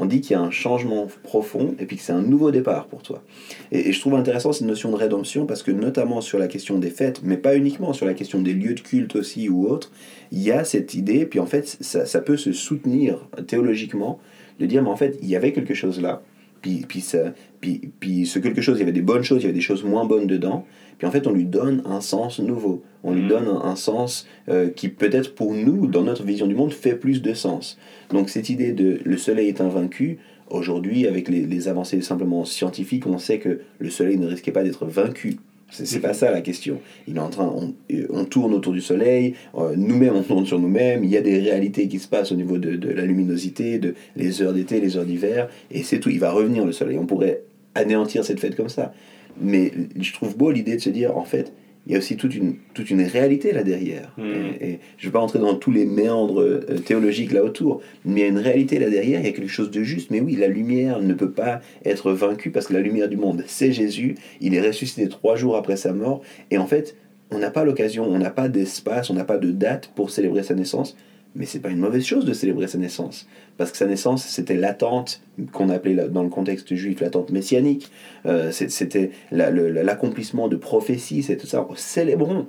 [0.00, 2.86] on dit qu'il y a un changement profond et puis que c'est un nouveau départ
[2.86, 3.24] pour toi.
[3.72, 6.78] Et, et je trouve intéressant cette notion de rédemption parce que notamment sur la question
[6.78, 9.90] des fêtes, mais pas uniquement sur la question des lieux de culte aussi ou autres,
[10.30, 14.20] il y a cette idée, puis en fait ça, ça peut se soutenir théologiquement,
[14.58, 16.22] de dire mais en fait il y avait quelque chose là,
[16.60, 19.42] puis, puis, ça, puis, puis ce quelque chose, il y avait des bonnes choses, il
[19.42, 20.66] y avait des choses moins bonnes dedans,
[20.98, 23.28] puis en fait on lui donne un sens nouveau, on lui Mhm.
[23.28, 26.96] donne un, un sens euh, qui peut-être pour nous, dans notre vision du monde, fait
[26.96, 27.78] plus de sens.
[28.10, 30.18] Donc cette idée de le soleil est invaincu,
[30.50, 34.64] aujourd'hui avec les, les avancées simplement scientifiques, on sait que le soleil ne risquait pas
[34.64, 35.36] d'être vaincu.
[35.70, 36.80] C'est pas ça la question.
[37.06, 40.46] Il est en train, on, euh, on tourne autour du soleil, euh, nous-mêmes on tourne
[40.46, 43.04] sur nous-mêmes, il y a des réalités qui se passent au niveau de, de la
[43.04, 46.72] luminosité, de les heures d'été, les heures d'hiver, et c'est tout, il va revenir le
[46.72, 46.98] soleil.
[46.98, 47.42] On pourrait
[47.74, 48.92] anéantir cette fête comme ça.
[49.40, 51.52] Mais je trouve beau l'idée de se dire, en fait,
[51.88, 54.12] il y a aussi toute une, toute une réalité là derrière.
[54.18, 54.22] Mm.
[54.22, 57.80] Et, et je ne vais pas entrer dans tous les méandres euh, théologiques là autour,
[58.04, 60.10] mais il y a une réalité là derrière, il y a quelque chose de juste.
[60.10, 63.42] Mais oui, la lumière ne peut pas être vaincue parce que la lumière du monde,
[63.46, 64.16] c'est Jésus.
[64.42, 66.20] Il est ressuscité trois jours après sa mort.
[66.50, 66.94] Et en fait,
[67.30, 70.42] on n'a pas l'occasion, on n'a pas d'espace, on n'a pas de date pour célébrer
[70.42, 70.94] sa naissance.
[71.34, 73.28] Mais c'est pas une mauvaise chose de célébrer sa naissance.
[73.58, 75.20] Parce que sa naissance, c'était l'attente
[75.52, 77.90] qu'on appelait la- dans le contexte juif l'attente messianique.
[78.26, 81.66] Euh, c'était la- l'accomplissement de prophéties, c'est tout ça.
[81.76, 82.46] Célébrons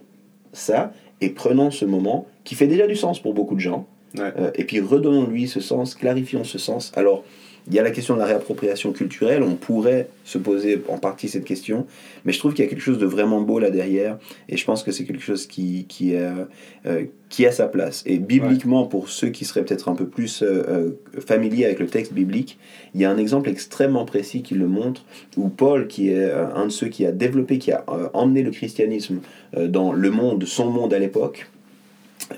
[0.53, 3.85] ça et prenons ce moment qui fait déjà du sens pour beaucoup de gens.
[4.17, 4.31] Ouais.
[4.39, 6.91] Euh, et puis redonnons-lui ce sens, clarifions ce sens.
[6.95, 7.23] Alors,
[7.69, 11.29] il y a la question de la réappropriation culturelle, on pourrait se poser en partie
[11.29, 11.85] cette question,
[12.25, 14.65] mais je trouve qu'il y a quelque chose de vraiment beau là derrière, et je
[14.65, 16.29] pense que c'est quelque chose qui, qui, est,
[16.87, 18.03] euh, qui a sa place.
[18.05, 21.87] Et bibliquement, pour ceux qui seraient peut-être un peu plus euh, euh, familiers avec le
[21.87, 22.57] texte biblique,
[22.95, 25.05] il y a un exemple extrêmement précis qui le montre,
[25.37, 28.41] où Paul, qui est euh, un de ceux qui a développé, qui a euh, emmené
[28.41, 29.19] le christianisme
[29.55, 31.49] euh, dans le monde, son monde à l'époque,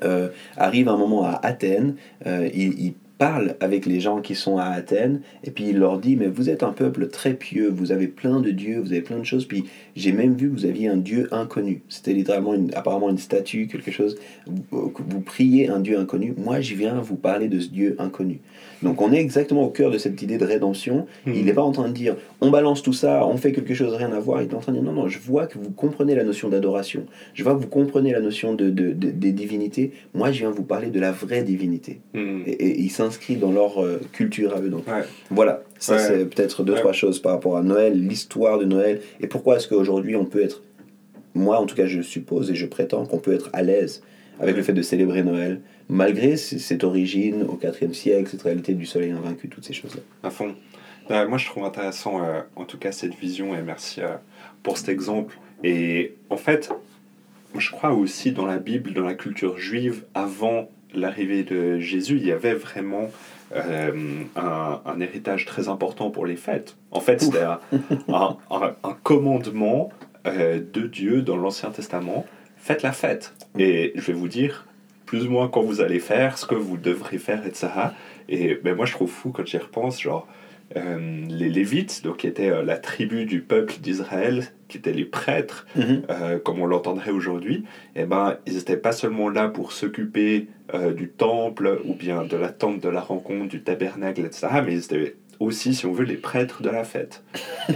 [0.04, 4.57] euh, arrive un moment à Athènes, euh, il, il parle avec les gens qui sont
[4.57, 7.91] à Athènes, et puis il leur dit, mais vous êtes un peuple très pieux, vous
[7.91, 10.65] avez plein de dieux, vous avez plein de choses, puis j'ai même vu que vous
[10.65, 11.84] aviez un dieu inconnu.
[11.88, 16.34] C'était littéralement, une, apparemment une statue, quelque chose, vous, vous priez un dieu inconnu.
[16.36, 18.39] Moi, je viens vous parler de ce dieu inconnu.
[18.81, 21.05] Donc on est exactement au cœur de cette idée de rédemption.
[21.27, 21.34] Mhm.
[21.36, 23.93] Il n'est pas en train de dire, on balance tout ça, on fait quelque chose,
[23.93, 24.41] rien à voir.
[24.41, 26.49] Il est en train de dire, non, non, je vois que vous comprenez la notion
[26.49, 27.05] d'adoration.
[27.36, 29.91] Je vois que vous comprenez la notion de, de- de- des divinités.
[30.15, 32.01] Moi, je viens vous parler de la vraie divinité.
[32.15, 32.39] Hmm.
[32.47, 34.69] Et, et il s'inscrit dans leur euh, culture à eux.
[34.69, 35.04] Donc Ouais.
[35.30, 36.00] voilà, ça Ouais.
[36.00, 36.80] c'est peut-être deux, Ouais.
[36.80, 40.41] trois choses par rapport à Noël, l'histoire de Noël, et pourquoi est-ce qu'aujourd'hui on peut
[40.41, 40.62] être,
[41.36, 44.02] moi en tout cas je suppose et je prétends qu'on peut être à l'aise
[44.39, 48.86] avec le fait de célébrer Noël, malgré cette origine au IVe siècle, cette réalité du
[48.88, 50.02] soleil invaincu, toutes ces choses-là.
[50.24, 50.56] À fond.
[51.12, 54.08] Euh, moi, je trouve intéressant, euh, en tout cas, cette vision, et merci euh,
[54.63, 55.38] pour cet exemple.
[55.63, 56.71] Et en fait,
[57.58, 62.25] je crois aussi dans la Bible, dans la culture juive, avant l'arrivée de Jésus, il
[62.25, 63.10] y avait vraiment
[63.56, 66.77] euh, un, un, héritage très important pour les fêtes.
[66.91, 67.60] En fait, c'était un,
[68.08, 69.89] un, un, commandement
[70.25, 72.25] euh, de Dieu dans l'Ancien Testament.
[72.58, 73.34] Faites la fête.
[73.58, 74.67] Et je vais vous dire
[75.06, 77.67] plus ou moins quand vous allez faire, ce que vous devrez faire, etc.
[78.30, 80.25] Et ben, moi, je trouve fou quand j'y repense, genre,
[80.77, 85.05] euh, les Lévites, donc qui étaient euh, la tribu du peuple d'Israël, qui étaient les
[85.05, 86.01] prêtres, Mhm.
[86.10, 87.63] euh, comme on l'entendrait aujourd'hui,
[87.95, 90.47] eh ben, ils n'étaient pas seulement là pour s'occuper
[90.95, 94.86] du temple ou bien de la tente de la rencontre, du tabernacle, etc., mais ils
[94.86, 97.23] étaient aussi, si on veut, les prêtres de la fête.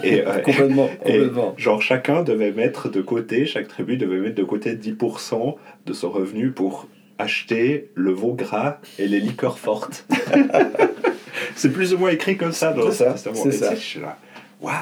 [0.03, 1.53] Et, euh, Complètement, et complètement.
[1.57, 5.55] genre chacun devait mettre de côté, chaque tribu devait mettre de côté 10%
[5.85, 10.05] de son revenu pour acheter le veau gras et les liqueurs fortes.
[11.55, 13.75] c'est plus ou moins écrit comme ça dans ça, c'est ça.
[13.75, 14.17] je suis là,
[14.61, 14.73] waouh,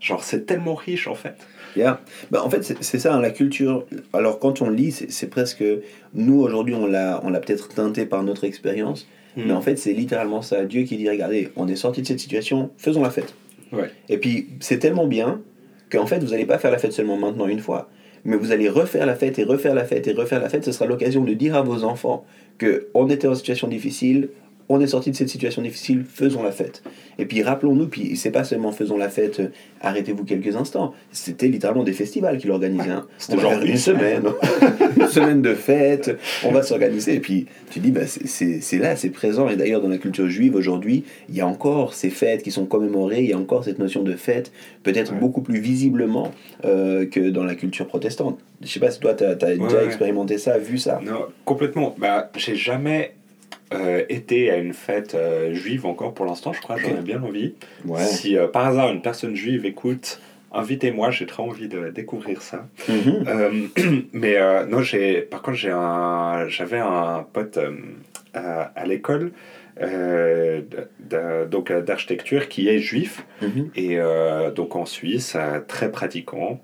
[0.00, 1.34] genre c'est tellement riche en fait.
[1.74, 2.02] Yeah.
[2.30, 3.86] Bah, en fait, c'est ça, hein, la culture.
[4.12, 5.64] Alors, quand on lit, c'est presque.
[6.12, 9.44] Nous, aujourd'hui, on l'a peut-être teinté par notre expérience, Hmm.
[9.46, 10.64] mais en fait, c'est littéralement ça.
[10.64, 13.34] Dieu qui dit regardez, on est sorti de cette situation, faisons la fête.
[13.72, 13.90] Ouais.
[14.08, 15.40] Et puis, c'est tellement bien
[15.90, 17.88] qu'en fait, vous n'allez pas faire la fête seulement maintenant une fois,
[18.24, 20.64] mais vous allez refaire la fête et refaire la fête et refaire la fête.
[20.64, 22.26] Ce sera l'occasion de dire à vos enfants
[22.58, 24.28] que on était en situation difficile,
[24.72, 26.82] on est sorti de cette situation difficile, faisons la fête.
[27.18, 29.48] Et puis rappelons-nous, puis c'est pas seulement faisons la fête, euh,
[29.80, 30.94] arrêtez-vous quelques instants.
[31.12, 32.90] C'était littéralement des festivals qu'il organisait.
[32.90, 33.06] Hein.
[33.18, 34.24] C'était genre une semaine,
[34.98, 37.14] une semaine de fête, on va s'organiser.
[37.14, 39.48] Et puis tu dis, bah, c'est- là, c'est présent.
[39.48, 42.64] Et d'ailleurs, dans la culture juive aujourd'hui, il y a encore ces fêtes qui sont
[42.66, 45.18] commémorées, il y a encore cette notion de fête, peut-être Ouais.
[45.18, 46.30] beaucoup plus visiblement
[46.64, 48.38] euh, que dans la culture protestante.
[48.62, 49.84] Je sais pas si toi, tu as, déjà ouais.
[49.86, 51.00] expérimenté ça, vu ça.
[51.04, 51.94] Non, complètement.
[51.98, 53.12] Bah, j'ai jamais
[53.74, 57.22] euh, été à une fête euh, juive encore pour l'instant, je crois, j'en ai bien
[57.22, 57.54] envie.
[57.84, 58.02] Ouais.
[58.04, 60.20] Si euh, par hasard une personne juive écoute,
[60.52, 62.66] invitez-moi, j'ai très envie de découvrir ça.
[62.88, 63.24] Mhm.
[63.26, 63.50] Euh,
[64.12, 67.58] mais non, j'ai, par contre, j'ai un, j'avais un pote
[68.34, 69.32] à, à l'école
[71.50, 73.70] donc, d'architecture qui est juif Mhm.
[73.76, 73.98] et
[74.54, 75.36] donc en Suisse,
[75.68, 76.60] très pratiquant.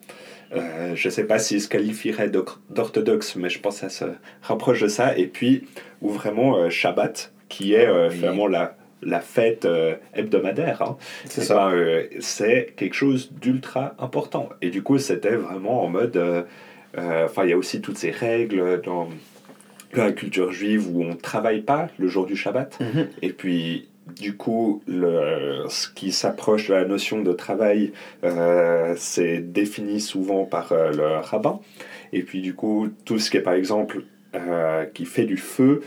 [0.54, 2.30] Euh, je ne sais pas s'il se qualifierait
[2.70, 4.04] d'orthodoxe, mais je pense que ça se
[4.42, 5.16] rapproche de ça.
[5.16, 5.64] Et puis,
[6.00, 8.18] ou vraiment euh, Shabbat, qui est euh, Oui.
[8.18, 10.80] vraiment la, la fête euh, hebdomadaire.
[10.82, 10.96] hein.
[11.26, 11.70] C'est ça.
[12.20, 14.48] c'est quelque chose d'ultra important.
[14.62, 16.46] Et du coup, c'était vraiment en mode.
[16.96, 19.08] Enfin, il y a aussi toutes ces règles dans
[19.94, 22.78] la culture juive où on ne travaille pas le jour du Shabbat.
[22.80, 23.08] Mhm.
[23.22, 27.92] Et puis, du coup, le, ce qui s'approche de la notion de travail,
[28.24, 31.60] euh, c'est défini souvent par euh, le rabbin.
[32.12, 35.82] Et puis, du coup, tout ce qui est, par exemple, euh, qui fait du feu,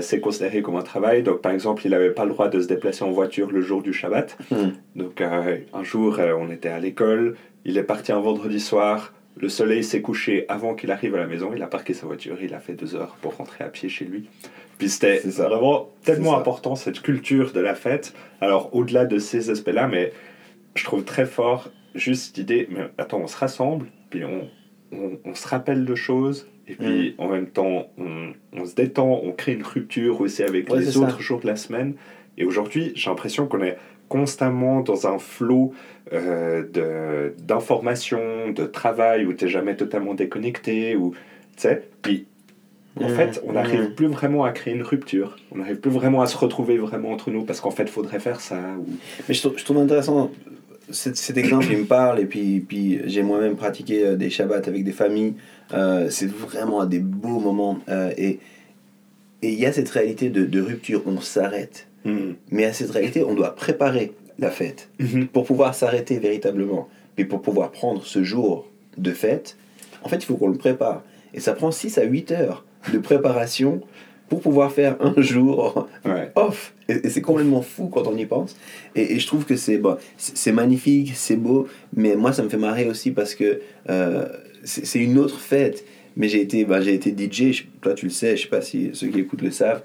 [0.00, 1.24] c'est considéré comme un travail.
[1.24, 3.82] Donc, par exemple, il n'avait pas le droit de se déplacer en voiture le jour
[3.82, 4.38] du Shabbat.
[4.52, 4.72] Mhm.
[4.94, 9.12] Donc, un jour, on était à l'école, il est parti un vendredi soir.
[9.36, 11.50] Le soleil s'est couché avant qu'il arrive à la maison.
[11.54, 12.38] Il a parqué sa voiture.
[12.40, 14.28] Il a fait deux heures pour rentrer à pied chez lui.
[14.78, 18.12] Puis c'était vraiment tellement important cette culture de la fête.
[18.40, 20.12] Alors au-delà de ces aspects-là, mais
[20.74, 22.68] je trouve très fort juste l'idée.
[22.70, 24.48] Mais attends, on se rassemble, puis on,
[24.92, 26.46] on, on se rappelle de choses.
[26.68, 27.22] Et puis Mm.
[27.22, 30.90] en même temps, on, on se détend, on crée une rupture aussi avec Ouais, les
[30.92, 30.98] ça.
[31.00, 31.94] autres jours de la semaine.
[32.38, 35.72] Et aujourd'hui, j'ai l'impression qu'on est constamment dans un flot
[36.12, 40.96] euh, de- d'informations, de, travail où tu n'es jamais totalement déconnecté.
[40.96, 41.12] Ou,
[41.56, 42.26] tu sais, puis
[43.04, 43.94] en fait, on n'arrive Mhm.
[43.94, 45.36] plus vraiment à créer une rupture.
[45.52, 48.20] On n'arrive plus vraiment à se retrouver vraiment entre nous parce qu'en fait, il faudrait
[48.20, 48.56] faire ça.
[48.78, 48.86] Ou...
[49.28, 50.30] Mais je trouve, je trouve intéressant
[50.90, 54.62] cet, cet exemple, il me parle, et puis, puis j'ai moi-même pratiqué euh, des Shabbats
[54.66, 55.34] avec des familles.
[55.74, 57.78] Euh, c'est vraiment des beaux moments.
[57.88, 58.38] euh, et
[59.42, 61.86] et il y a cette réalité de, de rupture, on s'arrête.
[62.06, 62.36] Mhm.
[62.50, 65.26] Mais à cette réalité, on doit préparer la fête Mhm.
[65.26, 66.88] pour pouvoir s'arrêter véritablement.
[67.18, 69.56] Et pour pouvoir prendre ce jour de fête,
[70.02, 71.02] en fait, il faut qu'on le prépare.
[71.34, 73.80] Et ça prend 6 à 8 heures de préparation
[74.28, 76.32] pour pouvoir faire un jour Ouais.
[76.34, 76.74] off.
[76.88, 78.56] Et, et c'est complètement fou quand on y pense.
[78.94, 82.48] Et, et je trouve que c'est bon, c'est magnifique, c'est beau, mais moi ça me
[82.48, 84.26] fait marrer aussi parce que euh,
[84.64, 85.84] c'est une autre fête.
[86.18, 88.62] Mais j'ai été, bah, j'ai été DJ, je- toi tu le sais, je sais pas
[88.62, 89.82] si ceux qui écoutent le savent.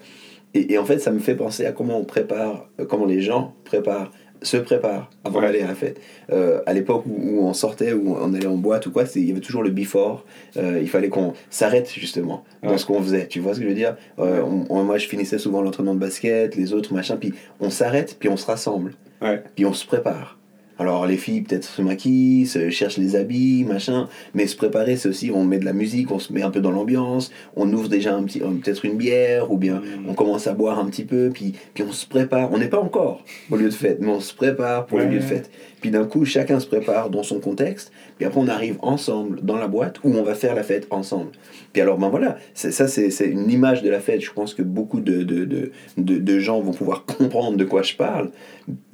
[0.54, 3.22] Et, et en fait, ça me fait penser à comment on prépare, euh, comment les
[3.22, 4.12] gens préparent,
[4.42, 5.46] se préparent avant Ouais.
[5.48, 6.00] d'aller à la fête.
[6.32, 9.20] Euh, à l'époque où, où on sortait, où on allait en boîte ou quoi, c'est-
[9.20, 10.26] il y avait toujours le before.
[10.58, 12.78] Euh, il fallait qu'on s'arrête justement dans Ouais.
[12.78, 13.28] ce qu'on faisait.
[13.28, 13.96] Tu vois ce que je veux dire?
[14.20, 17.70] Euh, on- on- Moi, je finissais souvent l'entraînement de basket, les autres, machin, puis on
[17.70, 19.42] s'arrête, puis on se rassemble, Ouais.
[19.56, 20.38] puis on se prépare.
[20.82, 25.10] Alors les filles peut-être se maquillent, se cherchent les habits, machin, mais se préparer c'est
[25.10, 27.90] aussi on met de la musique, on se met un peu dans l'ambiance, on ouvre
[27.90, 30.10] déjà un petit peut-être une bière ou bien Mm.
[30.10, 32.52] on commence à boire un petit peu, puis, puis on se prépare.
[32.52, 35.20] On n'est pas encore au lieu de fête, mais on se prépare pour le lieu
[35.20, 35.50] de fête.
[35.82, 39.58] Puis d'un coup, chacun se prépare dans son contexte, puis après on arrive ensemble dans
[39.58, 41.32] la boîte où on va faire la fête ensemble.
[41.74, 44.22] Puis alors, ben voilà, c'est, ça c'est, c'est une image de la fête.
[44.22, 47.82] Je pense que beaucoup de, de, de, de, de gens vont pouvoir comprendre de quoi
[47.82, 48.30] je parle,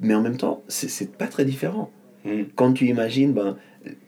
[0.00, 1.90] mais en même temps, c'est, pas très différent.
[2.24, 2.44] Mm.
[2.54, 3.56] Quand tu imagines ben,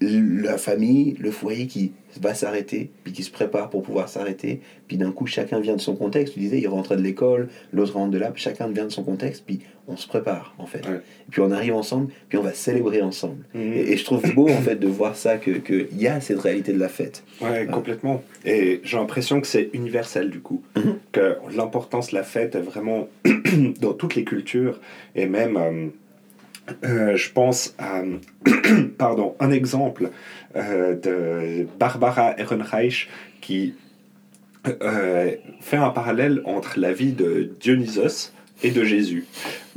[0.01, 4.97] la famille, le foyer qui va s'arrêter, puis qui se prépare pour pouvoir s'arrêter, puis
[4.97, 6.35] d'un coup chacun vient de son contexte.
[6.35, 9.05] Tu disais, il rentre de l'école, l'autre rentre de là, puis chacun vient de son
[9.05, 10.87] contexte, puis on se prépare en fait.
[10.89, 10.97] Ouais.
[10.97, 13.45] Et puis on arrive ensemble, puis on va célébrer ensemble.
[13.55, 16.41] Et, et je trouve beau en fait de voir ça, qu'il que y a cette
[16.41, 17.23] réalité de la fête.
[17.41, 18.23] Ouais, complètement.
[18.45, 20.63] Et j'ai l'impression que c'est universel du coup.
[20.77, 20.99] Mhm.
[21.13, 23.09] Que l'importance de la fête est vraiment
[23.81, 24.81] dans toutes les cultures.
[25.15, 25.89] Et même, euh,
[26.85, 28.03] euh, je pense à
[28.99, 30.11] pardon, un exemple
[30.57, 33.09] euh, de Barbara Ehrenreich
[33.41, 33.75] qui
[34.67, 35.31] euh,
[35.61, 39.25] fait un parallèle entre la vie de Dionysos et de Jésus.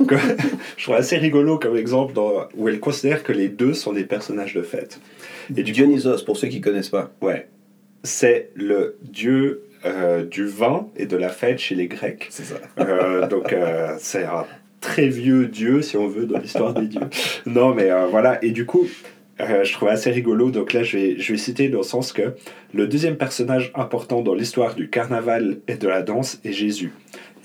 [0.76, 4.04] Je trouve assez rigolo comme exemple dans- où elle considère que les deux sont des
[4.04, 5.00] personnages de fête.
[5.56, 7.10] Et du coup- Dionysos, pour ceux qui connaissent pas.
[7.22, 7.48] Ouais.
[8.02, 12.26] C'est le dieu euh, du vin et de la fête chez les Grecs.
[12.30, 12.56] C'est ça.
[12.78, 14.44] Euh, donc, euh, c'est un
[14.84, 17.08] très vieux dieu, si on veut, dans l'histoire des dieux.
[17.46, 18.42] Non, mais euh, voilà.
[18.44, 18.86] Et du coup,
[19.40, 20.50] euh, je trouve assez rigolo.
[20.50, 22.34] Donc là, je vais, je vais citer dans le sens que
[22.74, 26.92] le deuxième personnage important dans l'histoire du carnaval et de la danse est Jésus.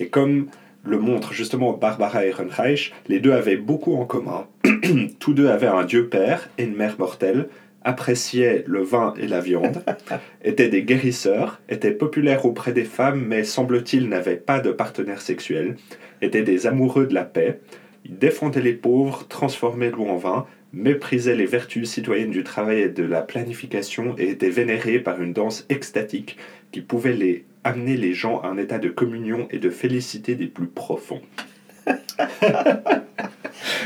[0.02, 0.47] Et comme
[0.84, 4.47] le montre justement Barbara Ehrenreich, les deux avaient beaucoup en commun.
[5.19, 7.47] Tous deux avaient un dieu père et une mère mortelle,
[7.84, 9.82] appréciaient le vin et la viande,
[10.43, 15.78] étaient des guérisseurs, étaient populaires auprès des femmes, mais semble-t-il n'avaient pas de partenaire sexuel,
[16.21, 17.60] étaient des amoureux de la paix,
[18.05, 22.89] ils défendaient les pauvres, transformaient l'eau en vin, méprisaient les vertus citoyennes du travail et
[22.89, 26.38] de la planification et étaient vénérés par une danse extatique
[26.71, 30.47] qui pouvait les amener les gens à un état de communion et de félicité des
[30.47, 31.21] plus profonds.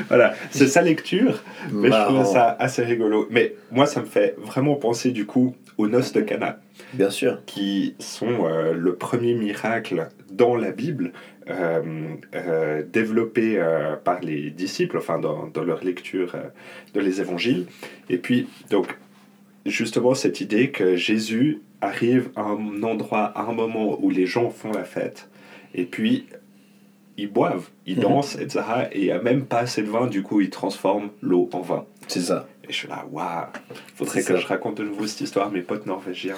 [0.10, 1.42] voilà, c'est sa lecture,
[1.72, 3.28] mais je trouve ça assez rigolo.
[3.30, 6.60] Mais moi, ça me fait vraiment penser du coup aux noces de Cana,
[6.94, 7.44] Bien sûr.
[7.46, 11.14] qui sont euh, le premier miracle dans la Bible
[12.92, 16.44] développé euh, par les disciples, enfin dans, dans leur lecture euh,
[16.94, 17.66] de les évangiles.
[18.10, 18.88] Et puis, donc,
[19.66, 24.50] justement, cette idée que Jésus arrive à un endroit, à un moment où les gens
[24.50, 25.30] font la fête,
[25.76, 26.28] et puis
[27.18, 28.02] ils boivent, ils Mhm.
[28.04, 28.62] dansent, etc.
[28.92, 31.62] Et il n'y a même pas assez de vin, du coup, ils transforment l'eau en
[31.62, 31.86] vin.
[32.08, 32.48] C'est ça.
[32.68, 33.48] Et je suis là, waouh,
[33.96, 34.36] faudrait que ça.
[34.38, 36.36] je raconte de nouveau cette histoire à mes potes norvégiens.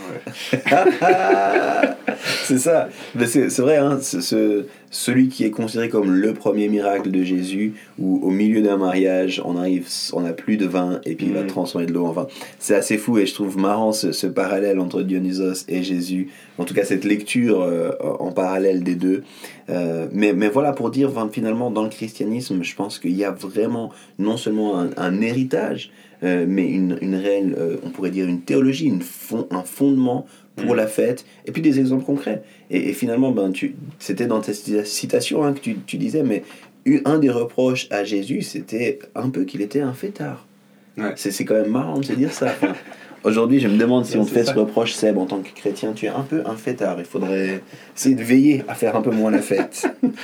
[0.56, 1.86] euh.
[2.44, 2.90] c'est ça.
[3.14, 4.66] Mais c'est c'est vrai, hein, ce-
[4.98, 9.42] celui qui est considéré comme le premier miracle de Jésus, où au milieu d'un mariage,
[9.44, 11.48] on arrive, on n'a plus de vin et puis il va Mhm.
[11.48, 12.28] transformer de l'eau en vin.
[12.60, 16.30] C'est assez fou et je trouve marrant ce, ce parallèle entre Dionysos et Jésus.
[16.58, 19.24] En tout cas, cette lecture euh, en parallèle des deux.
[19.70, 23.26] Euh, mais, mais voilà, pour dire enfin, finalement, dans le christianisme, je pense qu'il y
[23.26, 25.92] a vraiment non seulement un, un héritage,
[26.24, 27.54] euh, mais une, une réelle,
[27.84, 30.78] on pourrait dire une théologie, une fond, un fondement pour Mm.
[30.78, 32.42] la fête, et puis des exemples concrets.
[32.70, 36.24] Et, et finalement, ben, tu, c'était dans ta cita- citation hein, que tu, tu disais,
[36.24, 36.44] mais
[37.06, 40.46] un des reproches à Jésus, c'était un peu qu'il était un fêtard.
[40.98, 41.14] Ouais.
[41.18, 42.46] C'est, quand même marrant de se dire ça.
[42.46, 42.74] Enfin,
[43.26, 44.54] aujourd'hui, je me demande si Ouais, on te fait ça.
[44.54, 46.96] ce reproche, Seb, en tant que chrétien, tu es un peu un fêtard.
[47.00, 47.62] Il faudrait
[47.98, 49.88] essayer de veiller à faire un peu moins la fête.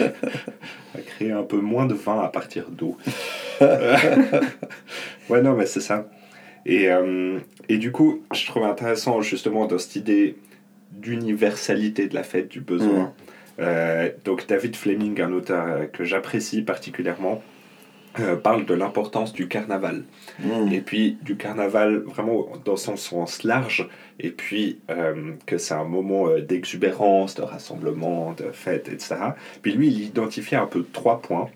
[0.96, 2.96] à créer un peu moins de vin à partir d'eau.
[3.64, 3.96] Euh,
[5.30, 6.08] ouais, non, mais c'est ça.
[6.66, 10.38] Et, euh, et du coup, je trouve intéressant justement dans cette idée
[10.92, 13.14] d'universalité de la fête, du besoin.
[13.60, 17.42] Euh, donc David Fleming, un auteur euh, que j'apprécie particulièrement,
[18.20, 20.04] euh, parle de l'importance du carnaval.
[20.40, 20.74] Mm.
[20.74, 23.88] Et puis du carnaval vraiment dans son sens large,
[24.20, 29.16] et puis euh, que c'est un moment euh, d'exubérance, de rassemblement, de fête, etc.
[29.62, 31.50] Puis lui, il identifie un peu trois points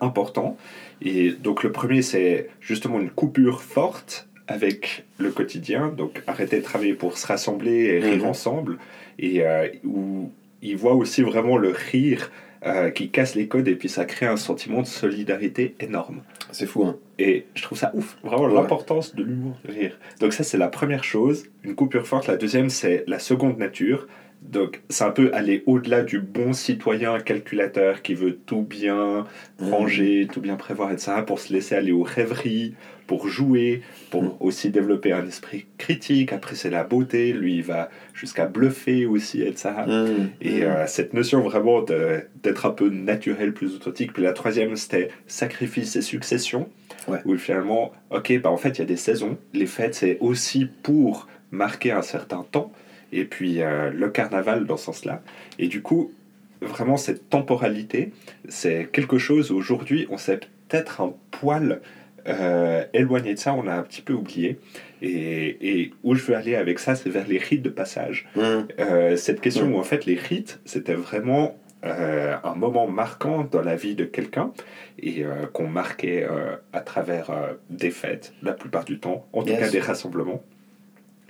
[0.00, 0.56] importants.
[1.02, 6.64] Et donc le premier, c'est justement une coupure forte avec le quotidien, donc arrêter de
[6.64, 8.26] travailler pour se rassembler et rire Mhm.
[8.26, 8.78] ensemble,
[9.18, 10.30] et euh, où
[10.62, 12.30] il voit aussi vraiment le rire
[12.66, 16.20] euh, qui casse les codes, et puis ça crée un sentiment de solidarité énorme.
[16.52, 16.96] C'est fou, hein.
[17.18, 18.54] Et je trouve ça ouf, vraiment Ouais.
[18.54, 19.98] l'importance de l'humour, rire.
[20.20, 22.26] Donc ça c'est la première chose, une coupure forte.
[22.26, 24.08] La deuxième c'est la seconde nature,
[24.42, 29.26] Donc, c'est un peu aller au-delà du bon citoyen calculateur qui veut tout bien
[29.60, 32.74] ranger, tout bien prévoir, etc., pour se laisser aller aux rêveries,
[33.06, 34.32] pour jouer, pour Mm.
[34.40, 37.32] aussi développer un esprit critique, apprécier la beauté.
[37.32, 39.70] Lui, il va jusqu'à bluffer aussi, etc.
[39.86, 40.28] Mmh.
[40.40, 44.12] Et euh, cette notion vraiment d'être un peu naturel, plus authentique.
[44.12, 46.68] Puis la troisième, c'était sacrifice et succession.
[47.08, 47.18] Ouais.
[47.24, 49.38] Où finalement, ok, bah en fait, il y a des saisons.
[49.54, 52.72] Les fêtes, c'est aussi pour marquer un certain temps.
[53.12, 55.22] Et puis euh, le carnaval dans ce sens-là.
[55.58, 56.12] Et du coup,
[56.60, 58.12] vraiment, cette temporalité,
[58.48, 61.80] c'est quelque chose, aujourd'hui, on s'est peut-être un poil
[62.28, 64.58] euh, éloigné de ça, on a un petit peu oublié.
[65.02, 68.28] Et, et où je veux aller avec ça, c'est vers les rites de passage.
[68.36, 68.40] Mmh.
[68.78, 69.72] Euh, cette question Mm.
[69.74, 74.04] où en fait les rites, c'était vraiment euh, un moment marquant dans la vie de
[74.04, 74.52] quelqu'un
[74.98, 77.30] et euh, qu'on marquait euh, à travers
[77.70, 79.60] des fêtes, la plupart du temps, en tout Yes.
[79.60, 80.44] cas des rassemblements.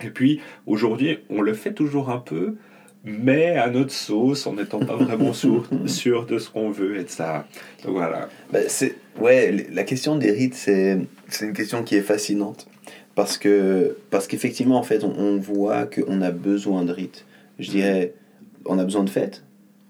[0.05, 2.57] Et puis aujourd'hui, on le fait toujours un peu,
[3.05, 7.05] mais à notre sauce, en n'étant pas vraiment sûr, sûr de ce qu'on veut et
[7.05, 7.47] de ça.
[7.85, 8.29] Donc voilà.
[8.53, 10.99] Bah, c'est ouais la question des rites c'est
[11.29, 12.67] c'est une question qui est fascinante
[13.15, 17.27] parce que parce qu'effectivement en fait on, on voit qu'on a besoin de rites
[17.59, 18.15] je dirais
[18.67, 19.43] on a besoin de fêtes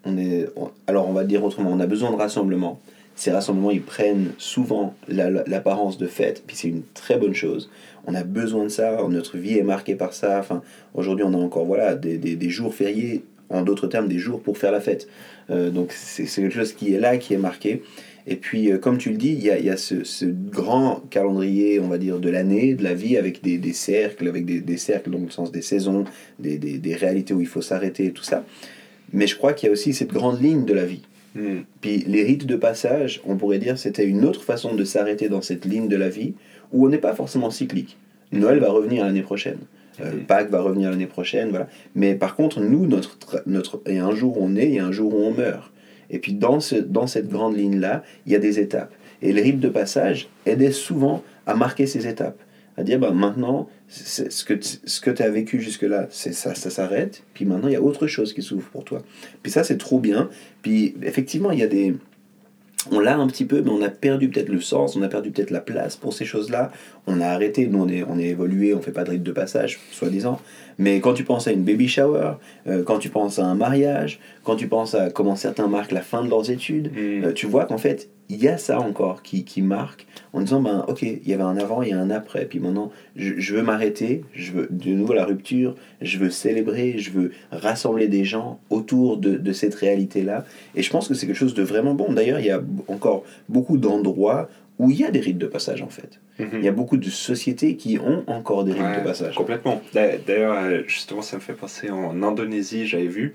[0.05, 2.81] on est on- alors on va dire autrement on a besoin de rassemblements
[3.21, 7.35] ces rassemblements ils prennent souvent la- la- l'apparence de fêtes puis c'est une très bonne
[7.35, 7.71] chose
[8.07, 10.63] on a besoin de ça notre vie est marquée par ça enfin
[10.95, 14.57] aujourd'hui on a encore voilà des, des, jours fériés en d'autres termes des jours pour
[14.59, 15.07] faire la fête
[15.51, 17.83] Euh, donc c'est quelque chose qui est là qui est marqué
[18.27, 21.03] et puis, euh, comme tu le dis, il y a, y a ce, ce grand
[21.11, 24.61] calendrier, on va dire, de l'année, de la vie, avec des, des cercles, avec des,
[24.61, 26.05] des cercles dans le sens des saisons,
[26.39, 28.45] des, des réalités où il faut s'arrêter et tout ça.
[29.15, 31.03] Mais je crois qu'il y a aussi cette grande ligne de la vie.
[31.35, 31.61] Mm.
[31.81, 35.43] Puis les rites de passage, on pourrait dire, c'était une autre façon de s'arrêter dans
[35.43, 36.35] cette ligne de la vie,
[36.73, 37.97] où on n'est pas forcément cyclique.
[38.33, 39.59] Noël va revenir l'année prochaine.
[40.01, 40.21] Euh, Mhm.
[40.25, 41.69] Pâques va revenir l'année prochaine, voilà.
[41.95, 44.75] Mais par contre, nous, notre, notre, il y a un jour où on est, il
[44.75, 45.71] y a un jour où on meurt.
[46.11, 48.93] Et puis dans, ce, dans cette grande ligne-là, il y a des étapes.
[49.23, 52.39] Et les rites de passage aidaient souvent à marquer ces étapes.
[52.81, 56.33] À dire, bah, maintenant, c'est- ce que, tu- ce que tu as vécu jusque-là, c'est
[56.33, 57.23] ça, ça s'arrête.
[57.35, 59.03] Puis maintenant, il y a autre chose qui s'ouvre pour toi.
[59.43, 60.31] Puis ça, c'est trop bien.
[60.63, 61.95] Puis effectivement, il y a des...
[62.91, 65.31] On l'a un petit peu, mais on a perdu peut-être le sens, on a perdu
[65.31, 66.73] peut-être la place pour ces choses-là.
[67.07, 69.33] On a arrêté, nous on est, on est évolué, on fait pas de rite de
[69.33, 70.41] passage, soi-disant.
[70.79, 72.33] Mais quand tu penses à une baby shower,
[72.67, 76.01] euh, quand tu penses à un mariage, quand tu penses à comment certains marquent la
[76.01, 77.25] fin de leurs études, Mm.
[77.25, 80.61] euh, tu vois qu'en fait, il y a ça encore qui, qui marque en disant,
[80.63, 83.35] ben ok, il y avait un avant, il y a un après, puis maintenant, je,
[83.39, 88.09] je veux m'arrêter, je veux de nouveau la rupture, je veux célébrer, je veux rassembler
[88.09, 90.45] des gens autour de, de cette réalité-là.
[90.77, 92.13] Et je pense que c'est quelque chose de vraiment bon.
[92.13, 95.83] D'ailleurs, il y a encore beaucoup d'endroits où il y a des rites de passage,
[95.83, 96.21] en fait.
[96.39, 96.49] Mhm.
[96.55, 99.35] Il y a beaucoup de sociétés qui ont encore des rites Ouais, de passage.
[99.35, 99.83] Complètement.
[99.93, 103.35] D'a- D'ailleurs, euh, justement, ça me fait penser en Indonésie, j'avais vu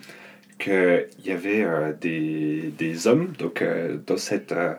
[0.59, 4.73] qu'il y avait euh, des, des hommes, donc euh, dans cette euh,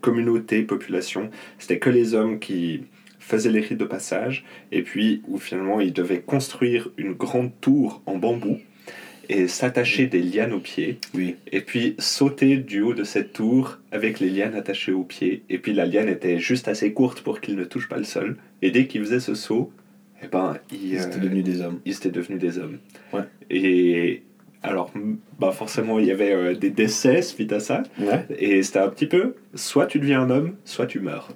[0.00, 2.82] communauté, population, c'était que les hommes qui
[3.20, 8.02] faisaient les rites de passage, et puis où finalement ils devaient construire une grande tour
[8.06, 8.58] en bambou
[9.28, 11.36] et s'attacher des lianes aux pieds, Oui.
[11.52, 15.58] et puis sauter du haut de cette tour avec les lianes attachées aux pieds, et
[15.58, 18.72] puis la liane était juste assez courte pour qu'il ne touche pas le sol, et
[18.72, 19.72] dès qu'il faisait ce saut,
[20.24, 21.78] eh ben, il, Ils euh, étaient devenus des hommes.
[21.84, 22.78] ils étaient devenus des hommes.
[23.12, 23.22] Ouais.
[23.50, 24.22] Et
[24.62, 24.92] alors,
[25.38, 27.82] bah forcément, il y avait euh, des décès suite à ça.
[27.98, 28.26] Ouais.
[28.38, 31.30] Et c'était un petit peu, soit tu deviens un homme, soit tu meurs.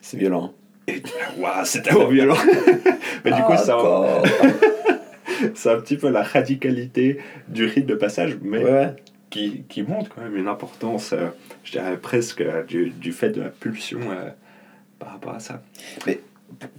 [0.00, 0.52] C'est violent.
[0.86, 1.02] Et
[1.38, 2.36] waouh, c'est tellement violent.
[3.24, 3.78] Mais du coup, ça,
[5.54, 7.18] c'est un petit peu la radicalité
[7.48, 8.94] du rite de passage, mais Ouais,
[9.30, 11.28] qui, qui montre quand même une importance, euh,
[11.64, 14.30] je dirais presque, euh, du, du fait de la pulsion euh,
[14.98, 15.62] par rapport à ça.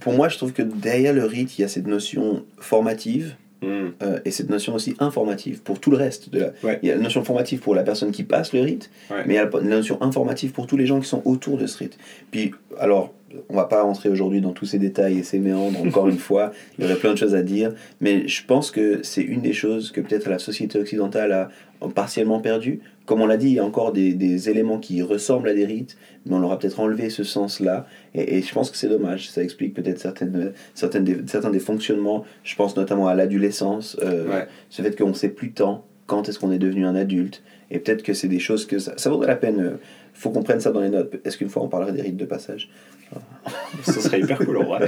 [0.00, 3.66] Pour moi, je trouve que derrière le rite, il y a cette notion formative Mm.
[4.02, 6.30] euh, et cette notion aussi informative pour tout le reste.
[6.30, 6.46] De la...
[6.62, 6.78] Ouais.
[6.82, 9.22] Il y a la notion formative pour la personne qui passe le rite, Ouais.
[9.26, 11.66] mais il y a la notion informative pour tous les gens qui sont autour de
[11.66, 11.98] ce rite.
[12.30, 13.14] Puis, alors,
[13.48, 16.52] on va pas rentrer aujourd'hui dans tous ces détails et ces méandres, encore une fois,
[16.78, 19.52] il y aurait plein de choses à dire, mais je pense que c'est une des
[19.52, 21.48] choses que peut-être la société occidentale a
[21.94, 22.80] partiellement perdu.
[23.04, 25.64] Comme on l'a dit, il y a encore des, des éléments qui ressemblent à des
[25.64, 28.88] rites, mais on leur a peut-être enlevé ce sens-là, et, et je pense que c'est
[28.88, 29.28] dommage.
[29.30, 34.28] Ça explique peut-être certaines, certaines des, certains des fonctionnements, je pense notamment à l'adolescence, euh,
[34.28, 34.46] Ouais.
[34.70, 38.02] ce fait qu'on sait plus tant quand est-ce qu'on est devenu un adulte, et peut-être
[38.04, 39.70] que c'est des choses que ça, ça vaudrait la peine, euh,
[40.14, 41.14] faut qu'on prenne ça dans les notes.
[41.24, 42.70] Est-ce qu'une fois on parlerait des rites de passage?
[43.84, 44.86] Ce serait hyper cool en vrai.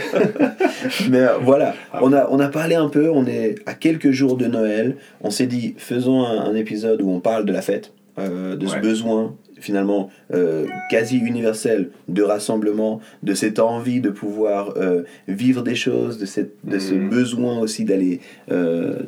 [1.10, 2.00] Mais euh, voilà, Ah.
[2.02, 4.96] on a, on a parlé un peu, on est à quelques jours de Noël.
[5.20, 8.66] On s'est dit, faisons un, un épisode où on parle de la fête, euh, de
[8.66, 15.62] ce besoin finalement euh, quasi universel de rassemblement, de cette envie de pouvoir euh, vivre
[15.62, 17.08] des choses, de, cette, de ce Mhm.
[17.08, 18.20] besoin aussi d'aller
[18.52, 19.00] euh,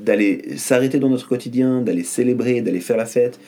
[0.00, 3.40] d'aller s'arrêter dans notre quotidien, d'aller célébrer, d'aller faire la fête.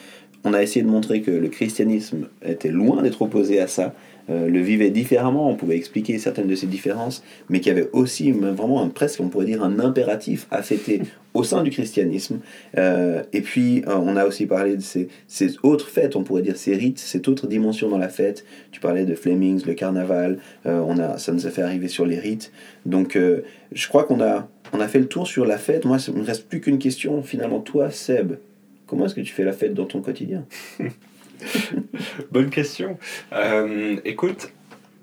[0.43, 3.93] On a essayé de montrer que le christianisme était loin d'être opposé à ça,
[4.29, 7.89] euh, le vivait différemment, on pouvait expliquer certaines de ces différences, mais qu'il y avait
[7.93, 11.01] aussi même vraiment un, presque, on pourrait dire, un impératif à fêter
[11.33, 12.39] au sein du christianisme.
[12.77, 16.41] Euh, et puis, euh, on a aussi parlé de ces, ces autres fêtes, on pourrait
[16.41, 18.43] dire ces rites, cette autre dimension dans la fête.
[18.71, 22.05] Tu parlais de Flemings, le carnaval, euh, on a, ça nous a fait arriver sur
[22.05, 22.51] les rites.
[22.85, 23.17] Donc,
[23.71, 25.85] je crois qu'on a, on a fait le tour sur la fête.
[25.85, 27.21] Moi, il ne me reste plus qu'une question.
[27.21, 28.33] Finalement, toi, Seb,
[28.85, 30.45] comment est-ce que tu fais la fête dans ton quotidien?
[32.31, 32.97] Bonne question.
[33.33, 34.51] Euh, écoute,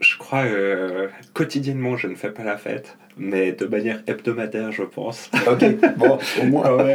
[0.00, 4.82] je crois euh, quotidiennement, je ne fais pas la fête, mais de manière hebdomadaire, je
[4.82, 5.30] pense.
[5.46, 5.64] Ok,
[5.96, 6.62] bon, au moins.
[6.66, 6.94] Ah ouais.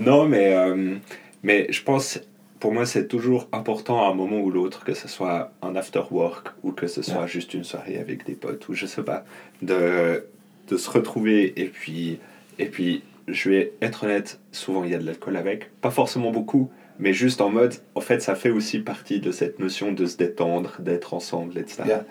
[0.00, 0.94] Non, mais, euh,
[1.42, 2.20] mais je pense,
[2.60, 6.02] pour moi, c'est toujours important à un moment ou l'autre, que ce soit un after
[6.10, 9.24] work ou que ce soit juste une soirée avec des potes ou je sais pas,
[9.60, 10.24] de,
[10.68, 12.18] de se retrouver et puis,
[12.58, 16.30] et puis, je vais être honnête, souvent il y a de l'alcool avec, pas forcément
[16.30, 20.06] beaucoup, mais juste en mode, en fait, ça fait aussi partie de cette notion de
[20.06, 21.82] se détendre, d'être ensemble, etc.
[21.86, 22.04] Yeah.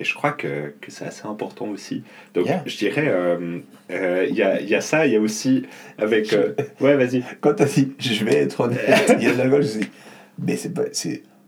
[0.00, 2.02] Et je crois que, que c'est assez important aussi.
[2.34, 2.62] Donc, Yeah.
[2.66, 3.58] je dirais, euh,
[3.90, 5.64] euh, il y, a, y a ça, il y a aussi
[5.98, 6.32] avec.
[6.32, 7.24] euh, ouais, vas-y.
[7.40, 9.80] Quand t'as dit, je vais être honnête, il y a de l'alcool, je me suis
[9.80, 9.90] dit,
[10.38, 10.82] mais c'est pas.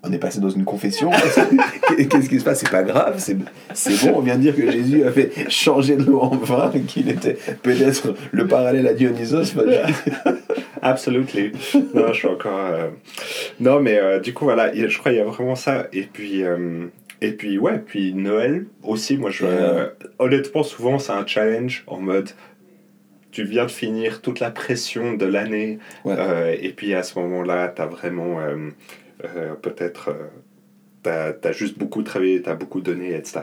[0.03, 1.11] On est passé dans une confession.
[1.11, 2.61] Qu'est-ce qui se passe?
[2.61, 3.17] C'est pas grave.
[3.19, 3.37] C'est,
[3.75, 4.15] c'est bon.
[4.17, 7.37] On vient de dire que Jésus a fait changer de l'eau en vin, qu'il était
[7.63, 9.55] peut-être le parallèle à Dionysos.
[10.83, 11.53] Absolutely.
[11.95, 12.59] Non, je suis encore.
[12.59, 12.89] euh,
[13.61, 15.87] Non, mais euh, du coup, voilà, je crois qu'il y a vraiment ça.
[15.93, 16.87] Et puis, euh,
[17.21, 19.45] et puis ouais, puis Noël aussi, moi, je.
[20.19, 22.31] Honnêtement, souvent, c'est un challenge en mode.
[23.33, 25.79] Tu viens de finir toute la pression de l'année.
[26.05, 26.15] Ouais.
[26.19, 28.41] euh, et puis à ce moment-là, tu as vraiment.
[28.41, 28.71] euh,
[29.25, 30.11] euh, Peut-être.
[31.07, 33.41] euh, tu as, juste beaucoup travaillé, tu as beaucoup donné, etc.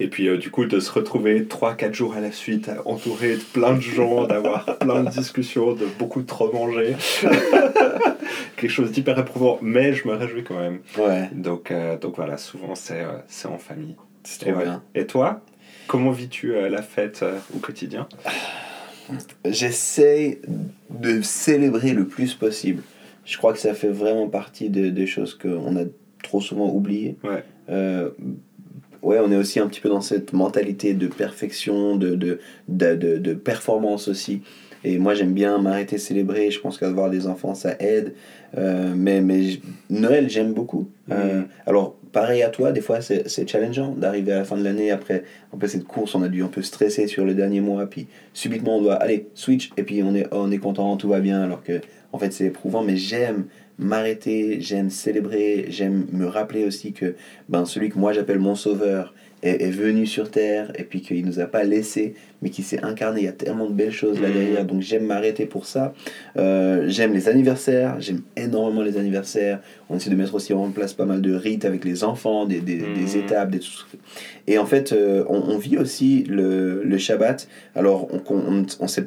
[0.00, 3.42] Et puis euh, du coup, de se retrouver 3-4 jours à la suite, entouré de
[3.52, 6.96] plein de gens, d'avoir plein de discussions, de beaucoup trop manger.
[8.56, 10.80] Quelque chose d'hyper éprouvant, mais je me réjouis quand même.
[10.98, 13.04] Ouais, Donc, euh, donc voilà, souvent c'est
[13.46, 13.96] en famille.
[14.24, 14.64] c'est Et, trop ouais.
[14.64, 14.82] bien.
[14.94, 15.40] Et toi,
[15.86, 17.24] comment vis-tu la fête
[17.54, 18.08] au quotidien?
[19.44, 20.40] J'essaie
[20.90, 22.82] de célébrer le plus possible.
[23.24, 25.84] Je crois que ça fait vraiment partie de- des choses qu'on a
[26.22, 27.16] trop souvent oubliées.
[27.24, 27.42] Ouais.
[27.70, 28.10] Euh,
[29.02, 32.94] ouais, on est aussi un petit peu dans cette mentalité de perfection, de, de, de,
[32.94, 34.42] de, de performance aussi.
[34.86, 36.50] Et moi, j'aime bien m'arrêter célébrer.
[36.50, 38.12] Je pense qu'avoir des enfants, ça aide.
[38.58, 39.58] Euh, mais mais
[39.88, 40.88] Noël, j'aime beaucoup.
[41.10, 41.46] Euh, Mhm.
[41.66, 44.90] alors, pareil à toi, des fois, c'est challengeant d'arriver à la fin de l'année.
[44.90, 45.24] Après,
[45.66, 47.86] cette course, on a dû un peu stresser sur le dernier mois.
[47.86, 49.70] Puis, subitement, on doit aller switch.
[49.78, 51.42] Et puis, on est, on est content, tout va bien.
[51.42, 51.80] Alors que,
[52.14, 52.82] en fait, c'est éprouvant.
[52.82, 53.44] Mais j'aime
[53.78, 57.14] m'arrêter, j'aime célébrer, j'aime me rappeler aussi que
[57.48, 59.12] ben, celui que moi j'appelle mon sauveur
[59.42, 62.84] est, est venu sur terre et puis qu'il nous a pas laissé mais qui s'est
[62.84, 63.22] incarné.
[63.22, 64.34] Il y a tellement de belles choses là Mhm.
[64.34, 65.92] derrière, donc j'aime m'arrêter pour ça.
[66.36, 69.58] Euh, j'aime les anniversaires, j'aime énormément les anniversaires.
[69.90, 72.60] On essaie de mettre aussi en place pas mal de rites avec les enfants, des,
[72.60, 73.98] des, des étapes, des trucs.
[74.46, 77.48] Et en fait, euh, on, on vit aussi le, le Shabbat.
[77.74, 79.06] Alors, on, on, on sait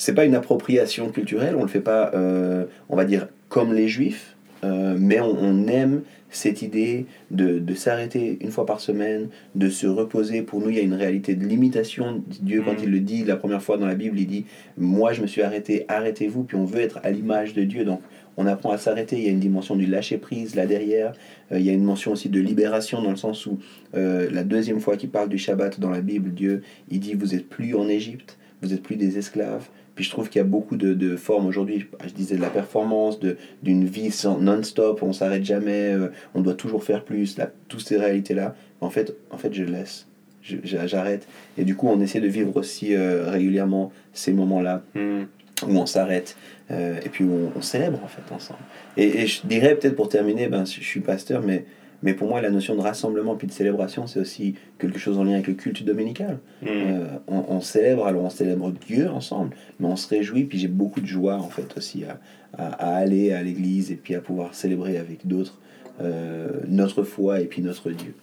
[0.00, 3.86] c'est pas une appropriation culturelle, on le fait pas, euh, on va dire, comme les
[3.86, 4.34] juifs,
[4.64, 9.68] euh, mais on, on aime cette idée de, de s'arrêter une fois par semaine, de
[9.68, 10.40] se reposer.
[10.42, 12.22] Pour nous, il y a une réalité de limitation.
[12.40, 12.84] Dieu, quand Mhm.
[12.84, 14.44] il le dit la première fois dans la Bible, il dit
[14.78, 16.44] Moi, je me suis arrêté, arrêtez-vous.
[16.44, 17.84] Puis on veut être à l'image de Dieu.
[17.84, 18.00] Donc,
[18.36, 19.16] on apprend à s'arrêter.
[19.18, 21.12] Il y a une dimension du lâcher-prise là derrière.
[21.52, 23.58] Euh, il y a une mention aussi de libération dans le sens où
[23.96, 27.34] euh, la deuxième fois qu'il parle du Shabbat dans la Bible, Dieu, il dit Vous
[27.34, 29.68] êtes plus en Égypte, vous êtes plus des esclaves.
[30.00, 32.40] Puis je trouve qu'il y a beaucoup de, de formes aujourd'hui, je, je disais de
[32.40, 33.20] la performance,
[33.62, 34.08] d'une vie
[34.40, 38.54] non-stop, on s'arrête jamais, euh, on doit toujours faire plus, là, toutes ces réalités-là.
[38.80, 40.06] En fait, en fait, je laisse,
[40.42, 41.28] j'arrête.
[41.58, 45.24] Et du coup, on essaie de vivre aussi euh, régulièrement ces moments-là Hmm.
[45.68, 46.34] où on s'arrête
[46.70, 48.60] euh, et puis où on, on célèbre en fait ensemble.
[48.96, 51.66] Et, et je dirais peut-être pour terminer, ben, je suis pasteur, mais,
[52.02, 55.24] mais pour moi la notion de rassemblement puis de célébration, c'est aussi quelque chose en
[55.24, 56.38] lien avec le culte dominical.
[56.62, 56.66] Hmm.
[56.68, 60.68] Euh, on, on célèbre, alors on célèbre Dieu ensemble, mais on se réjouit, puis j'ai
[60.68, 62.18] beaucoup de joie en fait aussi à,
[62.56, 65.58] à, à aller à l'église et puis à pouvoir célébrer avec d'autres
[66.02, 68.14] euh, notre foi et puis notre Dieu.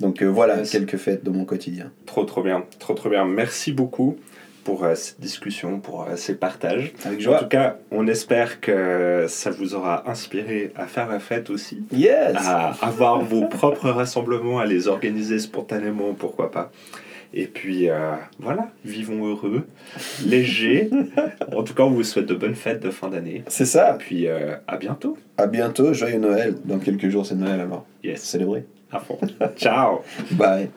[0.00, 0.70] Donc euh, voilà Yes.
[0.70, 1.90] quelques fêtes de mon quotidien.
[2.04, 2.64] Trop, trop bien.
[2.78, 3.24] Trop, trop bien.
[3.24, 4.16] Merci beaucoup
[4.64, 6.92] pour euh, cette discussion, pour euh, ces partages.
[7.04, 7.38] Avec En joie.
[7.40, 12.36] tout cas, on espère que ça vous aura inspiré à faire la fête aussi, Yes!
[12.36, 16.70] à avoir vos propres rassemblements, à les organiser spontanément, pourquoi pas.
[17.34, 19.66] Et puis euh, voilà, vivons heureux,
[20.26, 20.90] légers.
[21.56, 23.42] en tout cas, on vous souhaite de bonnes fêtes de fin d'année.
[23.48, 23.96] C'est Et ça.
[23.98, 25.16] puis euh, à bientôt.
[25.38, 25.94] À bientôt.
[25.94, 26.54] Joyeux Noël.
[26.66, 27.86] Dans quelques jours, c'est Noël alors.
[28.04, 28.66] Yes, Célébrez.
[28.92, 29.18] à fond.
[29.56, 30.02] Ciao
[30.32, 30.68] Bye.